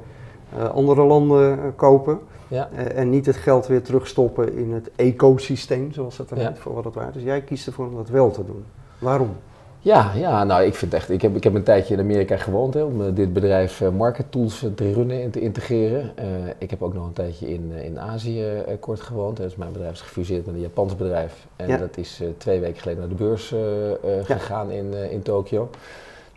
[0.57, 2.19] eh, andere landen eh, kopen.
[2.47, 2.69] Ja.
[2.75, 6.47] Eh, en niet het geld weer terugstoppen in het ecosysteem, zoals dat er Ja.
[6.47, 7.23] heet, voor wat het waard is.
[7.23, 8.65] Jij kiest ervoor om dat wel te doen.
[8.99, 9.29] Waarom?
[9.83, 12.73] Ja, ja, nou ik vind echt, ik heb, ik heb een tijdje in Amerika gewoond
[12.73, 16.11] hè, om eh, dit bedrijf eh, Market Tools eh, te runnen en te integreren.
[16.57, 18.45] Ik heb ook nog een tijdje in, in Azië
[18.79, 19.37] kort gewoond.
[19.37, 19.43] hè.
[19.43, 21.47] Dus mijn bedrijf is gefuseerd met een Japans bedrijf.
[21.55, 21.77] En Ja.
[21.77, 23.49] dat is twee weken geleden naar de beurs
[24.27, 24.35] Ja.
[24.35, 25.69] gegaan in, in Tokio.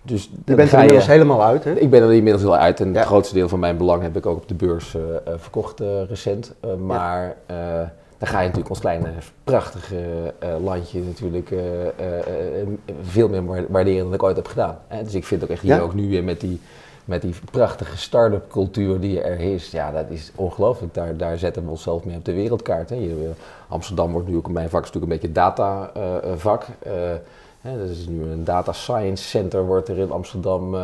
[0.02, 1.72] Dus Je bent er inmiddels helemaal uit, hè?
[1.72, 2.98] ik ben er inmiddels wel uit en Ja.
[2.98, 4.96] het grootste deel van mijn belang heb ik ook op de beurs
[5.37, 6.54] verkocht recent.
[6.87, 7.37] Maar
[8.18, 9.12] dan ga je natuurlijk ons kleine
[9.44, 12.66] prachtige eh, landje natuurlijk eh, eh,
[13.03, 14.79] veel meer wa- waarderen dan ik ooit heb gedaan.
[14.88, 15.03] Hè?
[15.03, 15.81] Dus ik vind ook echt hier Ja.
[15.81, 16.61] ook nu weer met die,
[17.05, 20.94] met die prachtige start-up cultuur die er is, ja dat is ongelooflijk.
[20.94, 22.90] Daar, daar zetten we onszelf mee op de wereldkaart.
[22.90, 23.11] Hè?
[23.68, 25.90] Amsterdam wordt nu ook, mijn vak natuurlijk een beetje data
[26.37, 26.66] vak.
[27.61, 30.77] Hè, is nu een data science center wordt er in Amsterdam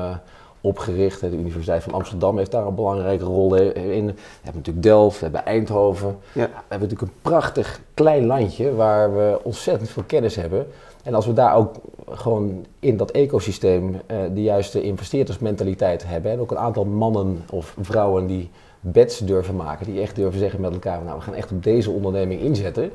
[0.60, 1.20] opgericht.
[1.20, 4.06] De Universiteit van Amsterdam heeft daar een belangrijke rol in.
[4.06, 6.18] We hebben natuurlijk Delft, we hebben Eindhoven.
[6.32, 6.46] Ja.
[6.46, 10.66] We hebben natuurlijk een prachtig klein landje waar we ontzettend veel kennis hebben.
[11.02, 11.74] En als we daar ook
[12.10, 16.32] gewoon in dat ecosysteem eh, de juiste investeerdersmentaliteit hebben.
[16.32, 19.86] En ook een aantal mannen of vrouwen die bets durven maken.
[19.86, 22.92] Die echt durven zeggen met elkaar, nou we gaan echt op deze onderneming inzetten.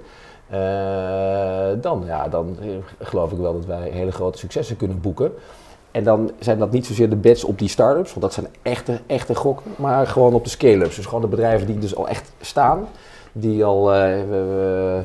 [0.49, 2.67] Eh, dan, ja, dan eh,
[2.99, 5.32] geloof ik wel dat wij hele grote successen kunnen boeken.
[5.95, 8.99] En dan zijn dat niet zozeer de bets op die start-ups, want dat zijn echte,
[9.08, 10.95] echte gokken, maar gewoon op de scale-ups.
[10.95, 12.88] Dus gewoon de bedrijven die dus al echt staan,
[13.31, 14.97] die al eh,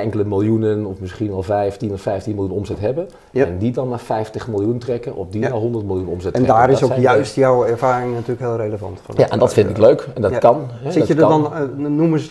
[0.00, 3.08] enkele miljoenen of misschien al 15 of 15 miljoen omzet hebben.
[3.32, 5.48] En die dan naar 50 miljoen trekken of die Ja.
[5.48, 6.54] naar 100 miljoen omzet En trekken.
[6.66, 9.14] daar is ook de- juist jouw ervaring natuurlijk heel relevant van.
[9.18, 10.38] Ja, en dat vind ik leuk en dat Ja.
[10.38, 10.66] kan.
[10.82, 11.42] Hè, Zit dat je er kan.
[11.42, 12.30] dan, eh, noem, eens,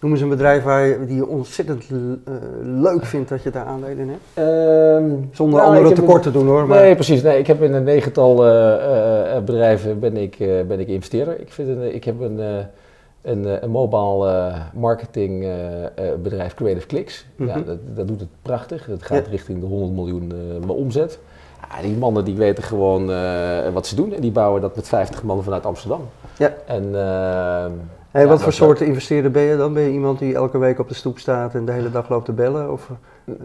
[0.00, 3.64] noem eens een bedrijf waar je, die je ontzettend eh, leuk vindt dat je daar
[3.64, 4.20] aandelen in hebt?
[4.34, 6.66] Ehm, Zonder nou, anderen ik heb tekort te doen hoor.
[6.66, 7.22] Maar Nee, precies.
[7.22, 10.36] Nee, ik heb in een negental eh, bedrijven ben ik,
[10.68, 11.40] ben ik investeerder.
[11.40, 12.38] Ik, vind een, ik heb een,
[13.22, 15.46] een, een mobile marketing
[16.22, 17.26] bedrijf, Creative Clicks.
[17.36, 17.64] ja, Mhm.
[17.64, 18.86] dat, dat doet het prachtig.
[18.86, 19.30] Het gaat Ja.
[19.30, 20.32] richting de 100 miljoen
[20.66, 21.18] omzet.
[21.76, 23.06] Ja, die mannen die weten gewoon
[23.72, 26.00] wat ze doen en die bouwen dat met 50 man vanuit Amsterdam.
[26.38, 26.52] Ja.
[26.66, 27.70] En, ehm,
[28.12, 29.72] Hey, wat voor soort investeerder ben je dan?
[29.72, 32.24] Ben je iemand die elke week op de stoep staat en de hele dag loopt
[32.24, 32.72] te bellen?
[32.72, 32.96] Of eh,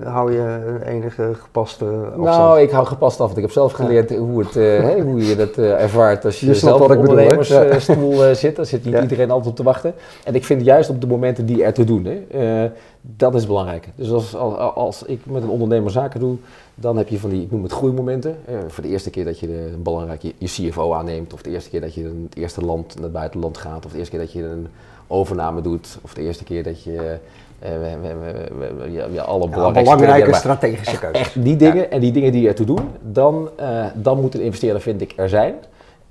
[0.04, 2.24] hou je enige gepaste afstand?
[2.24, 3.26] Nou, ik hou gepast af.
[3.26, 6.54] want Ik heb zelf geleerd hoe, het, eh, hoe je dat eh, ervaart als je,
[6.54, 8.56] zelf op een ondernemersstoel eh, zit.
[8.56, 9.02] Dan zit niet Ja.
[9.02, 9.94] iedereen altijd op te wachten.
[10.24, 13.88] En ik vind juist op de momenten die er te doen, hè, dat is belangrijk.
[13.96, 16.36] Dus als, als, als ik met een ondernemer zaken doe,
[16.76, 18.38] dan heb je van die, ik noem het groeimomenten.
[18.68, 21.70] Voor de eerste keer dat je een belangrijk je, je CFO aanneemt, of de eerste
[21.70, 24.26] keer dat je in het eerste land naar het buitenland gaat, of de eerste keer
[24.26, 24.68] dat je een
[25.08, 27.18] overname doet, of de eerste keer dat je
[27.60, 31.20] eh, ja, alle belangrijke belangrijke strategische echt, keuzes.
[31.20, 34.82] echt die dingen en die dingen die ertoe doen, dan, eh, dan moet een investeerder,
[34.82, 35.56] vind ik, er zijn.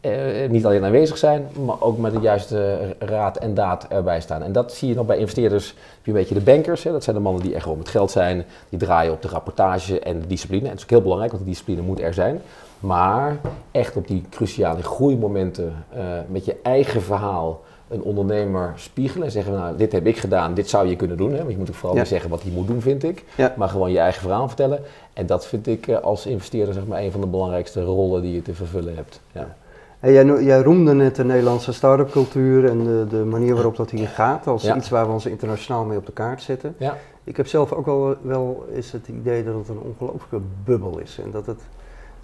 [0.01, 0.13] Eh,
[0.49, 4.43] niet alleen aanwezig zijn, maar ook met de juiste raad en daad erbij staan.
[4.43, 6.83] En dat zie je nog bij investeerders, heb je een beetje de bankers.
[6.83, 6.93] Hè?
[6.93, 10.01] Dat zijn de mannen die er gewoon met geld zijn, die draaien op de rapportage
[10.01, 10.63] en de discipline.
[10.63, 12.41] En dat is ook heel belangrijk, want de discipline moet er zijn.
[12.81, 13.37] Maar
[13.71, 17.61] echt op die cruciale groeimomenten, eh, met je eigen verhaal
[17.95, 21.31] een ondernemer spiegelen en zeggen, nou, dit heb ik gedaan, dit zou je kunnen doen.
[21.33, 21.39] Hè?
[21.39, 22.01] Want je moet ook vooral Ja.
[22.01, 23.25] niet zeggen wat hij moet doen, vind ik.
[23.37, 23.55] Ja.
[23.57, 24.81] Maar gewoon je eigen verhaal vertellen.
[25.13, 28.35] En dat vind ik eh, als investeerder zeg maar, een van de belangrijkste rollen die
[28.35, 29.21] je te vervullen hebt.
[29.33, 29.57] Ja.
[29.99, 30.13] Hey,
[30.45, 34.47] jij, roemde net de Nederlandse start-up cultuur en de, de manier waarop dat hier gaat
[34.47, 34.77] als Ja.
[34.77, 36.75] iets waar we ons internationaal mee op de kaart zetten.
[36.79, 36.97] Ja.
[37.25, 41.19] Ik heb zelf ook wel, wel eens het idee dat het een ongelooflijke bubbel is
[41.25, 41.61] en dat het,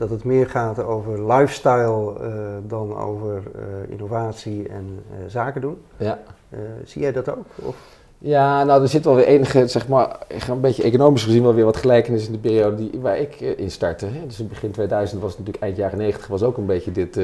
[0.01, 2.31] dat het meer gaat over lifestyle eh,
[2.67, 5.79] dan over eh, innovatie en eh, zaken doen.
[5.97, 6.19] Ja.
[6.85, 7.47] Zie jij dat ook?
[7.55, 7.77] Of?
[8.19, 11.65] Ja, nou, er zit wel weer enige, zeg maar, een beetje economisch gezien wel weer
[11.65, 14.07] wat gelijkenis in de periode die, waar ik in startte.
[14.07, 14.27] Hè.
[14.27, 17.15] Dus in begin 2000 was het natuurlijk eind jaren 90 was ook een beetje dit,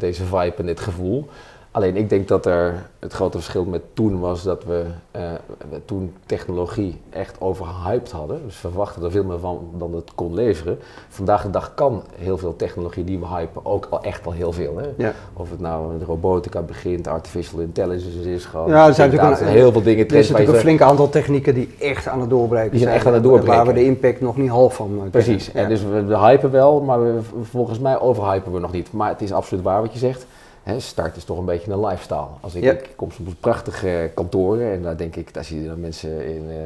[0.00, 1.28] deze vibe en dit gevoel.
[1.74, 5.22] Alleen ik denk dat er het grote verschil met toen was dat we, eh,
[5.70, 8.40] we toen technologie echt overhyped hadden.
[8.44, 10.78] Dus we verwachten er veel meer van dan het kon leveren.
[11.08, 14.52] Vandaag de dag kan heel veel technologie die we hypen ook al echt al heel
[14.52, 14.76] veel.
[14.78, 14.86] Hè?
[14.96, 15.12] Ja.
[15.32, 18.68] Of het nou met robotica begint, artificial intelligence is gewoon.
[18.68, 20.08] Ja, er zijn natuurlijk een- heel veel dingen.
[20.08, 22.94] Er is natuurlijk een zegt- flink aantal technieken die echt aan het doorbreken Die zijn
[22.94, 23.56] echt aan het doorbreken.
[23.56, 26.50] Waar we de impact nog niet half van eh, Precies, en dus we, we hypen
[26.50, 28.92] wel, maar we, volgens mij overhypen we nog niet.
[28.92, 30.26] Maar het is absoluut waar wat je zegt.
[30.64, 32.26] Hè, start is toch een beetje een lifestyle.
[32.40, 32.72] Als ik, Ja.
[32.72, 36.26] ik kom soms op prachtige kantoren en daar denk ik, daar zie je dan mensen
[36.34, 36.56] in eh,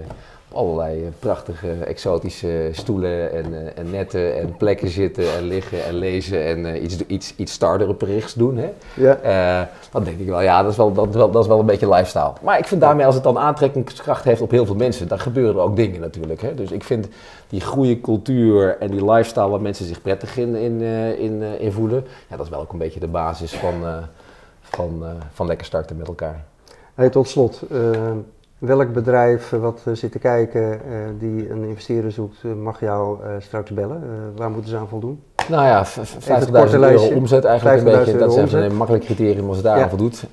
[0.53, 5.95] allerlei eh, prachtige exotische stoelen en, eh, en netten en plekken zitten en liggen en
[5.95, 8.57] lezen en eh, iets, iets, iets starterperichts doen.
[8.57, 8.71] Hè.
[8.95, 9.69] Ja.
[9.93, 11.67] Dan denk ik wel, ja, dat is wel, dat, is wel, dat is wel een
[11.67, 12.33] beetje lifestyle.
[12.43, 15.55] Maar ik vind daarmee, als het dan aantrekkingskracht heeft op heel veel mensen, dan gebeuren
[15.55, 16.41] er ook dingen natuurlijk.
[16.43, 16.55] Hè.
[16.55, 17.09] Dus ik vind
[17.49, 20.81] die goede cultuur en die lifestyle waar mensen zich prettig in, in,
[21.19, 23.75] in, in voelen, ja, dat is wel ook een beetje de basis van,
[24.61, 26.45] van, van lekker starten met elkaar.
[26.95, 27.63] Hey, tot slot,
[28.59, 30.79] welk bedrijf eh, wat eh, zit te kijken eh,
[31.19, 34.03] die een investeerder zoekt, mag jou straks bellen?
[34.37, 35.23] Waar moeten ze aan voldoen?
[35.49, 38.19] Nou ja, v- v- 50.000 korte euro omzet eigenlijk een 50.000 beetje.
[38.19, 39.83] Dat is een makkelijk criterium als het daar Ja.
[39.83, 40.25] aan voldoet.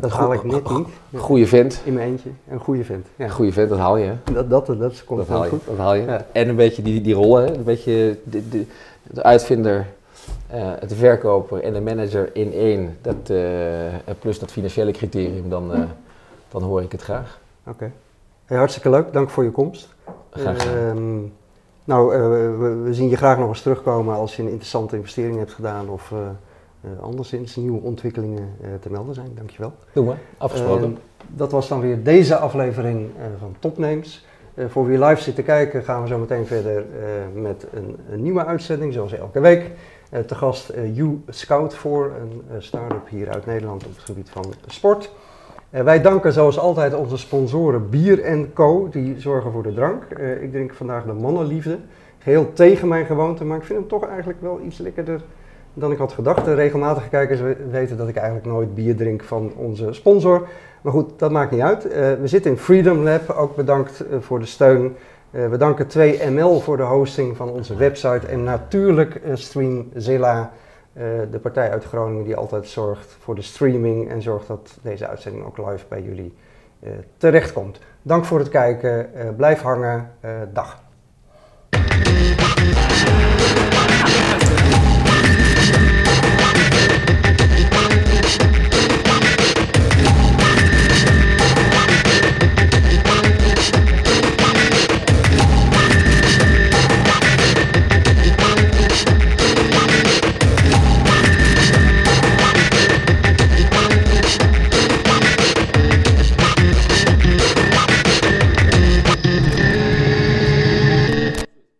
[0.00, 0.86] Dat haal ik net niet.
[1.16, 1.80] Goede vent.
[1.84, 2.28] In mijn eentje.
[2.50, 3.06] Een goede vent.
[3.16, 3.28] Ja.
[3.28, 4.12] Goede vent, dat haal je.
[4.32, 5.48] Dat, dat, dat, dat komt Dat haal je.
[5.50, 5.60] goed.
[5.66, 6.02] Dat haal je.
[6.04, 6.26] Ja.
[6.32, 8.64] En een beetje die, die rollen, een beetje de, de,
[9.02, 9.86] de uitvinder,
[10.46, 12.96] eh de verkoper en de manager in één.
[13.02, 13.32] Dat,
[14.18, 15.70] plus dat financiële criterium, dan,
[16.50, 17.38] dan hoor ik het graag.
[17.66, 17.92] Oké.
[18.44, 19.88] Hey, hartstikke leuk, dank voor je komst.
[20.30, 20.96] Graag gedaan.
[20.96, 21.20] Ehm,
[21.84, 22.20] nou, eh,
[22.58, 25.88] we, we zien je graag nog eens terugkomen als je een interessante investering hebt gedaan
[25.88, 26.18] of eh,
[26.80, 29.30] eh, anderszins nieuwe ontwikkelingen te melden zijn.
[29.34, 29.72] Dankjewel.
[29.92, 30.84] Doen we, afgesproken.
[30.84, 34.26] Ehm, dat was dan weer deze aflevering van Topnames.
[34.68, 36.84] Voor wie live zit te kijken gaan we zo meteen verder
[37.34, 39.70] met een, een nieuwe uitzending, zoals elke week.
[40.26, 42.12] Te gast You Scout voor,
[42.50, 45.10] een start-up hier uit Nederland op het gebied van sport.
[45.74, 50.02] Eh, wij danken zoals altijd onze sponsoren Bier Co, die zorgen voor de drank.
[50.04, 51.78] Eh, ik drink vandaag de mannenliefde.
[52.18, 55.20] Geheel tegen mijn gewoonte, maar ik vind hem toch eigenlijk wel iets lekkerder
[55.74, 56.44] dan ik had gedacht.
[56.44, 60.48] De regelmatige kijkers we- weten dat ik eigenlijk nooit bier drink van onze sponsor.
[60.82, 61.88] Maar goed, dat maakt niet uit.
[61.88, 64.96] Eh, we zitten in Freedom Lab, ook bedankt voor de steun.
[65.30, 68.26] We danken 2ML voor de hosting van onze website.
[68.26, 70.52] En natuurlijk Streamzilla,
[71.30, 75.44] de partij uit Groningen die altijd zorgt voor de streaming en zorgt dat deze uitzending
[75.44, 76.34] ook live bij jullie
[76.80, 77.78] eh, terechtkomt.
[78.02, 80.83] Dank voor het kijken, Eh, blijf hangen, Eh, dag.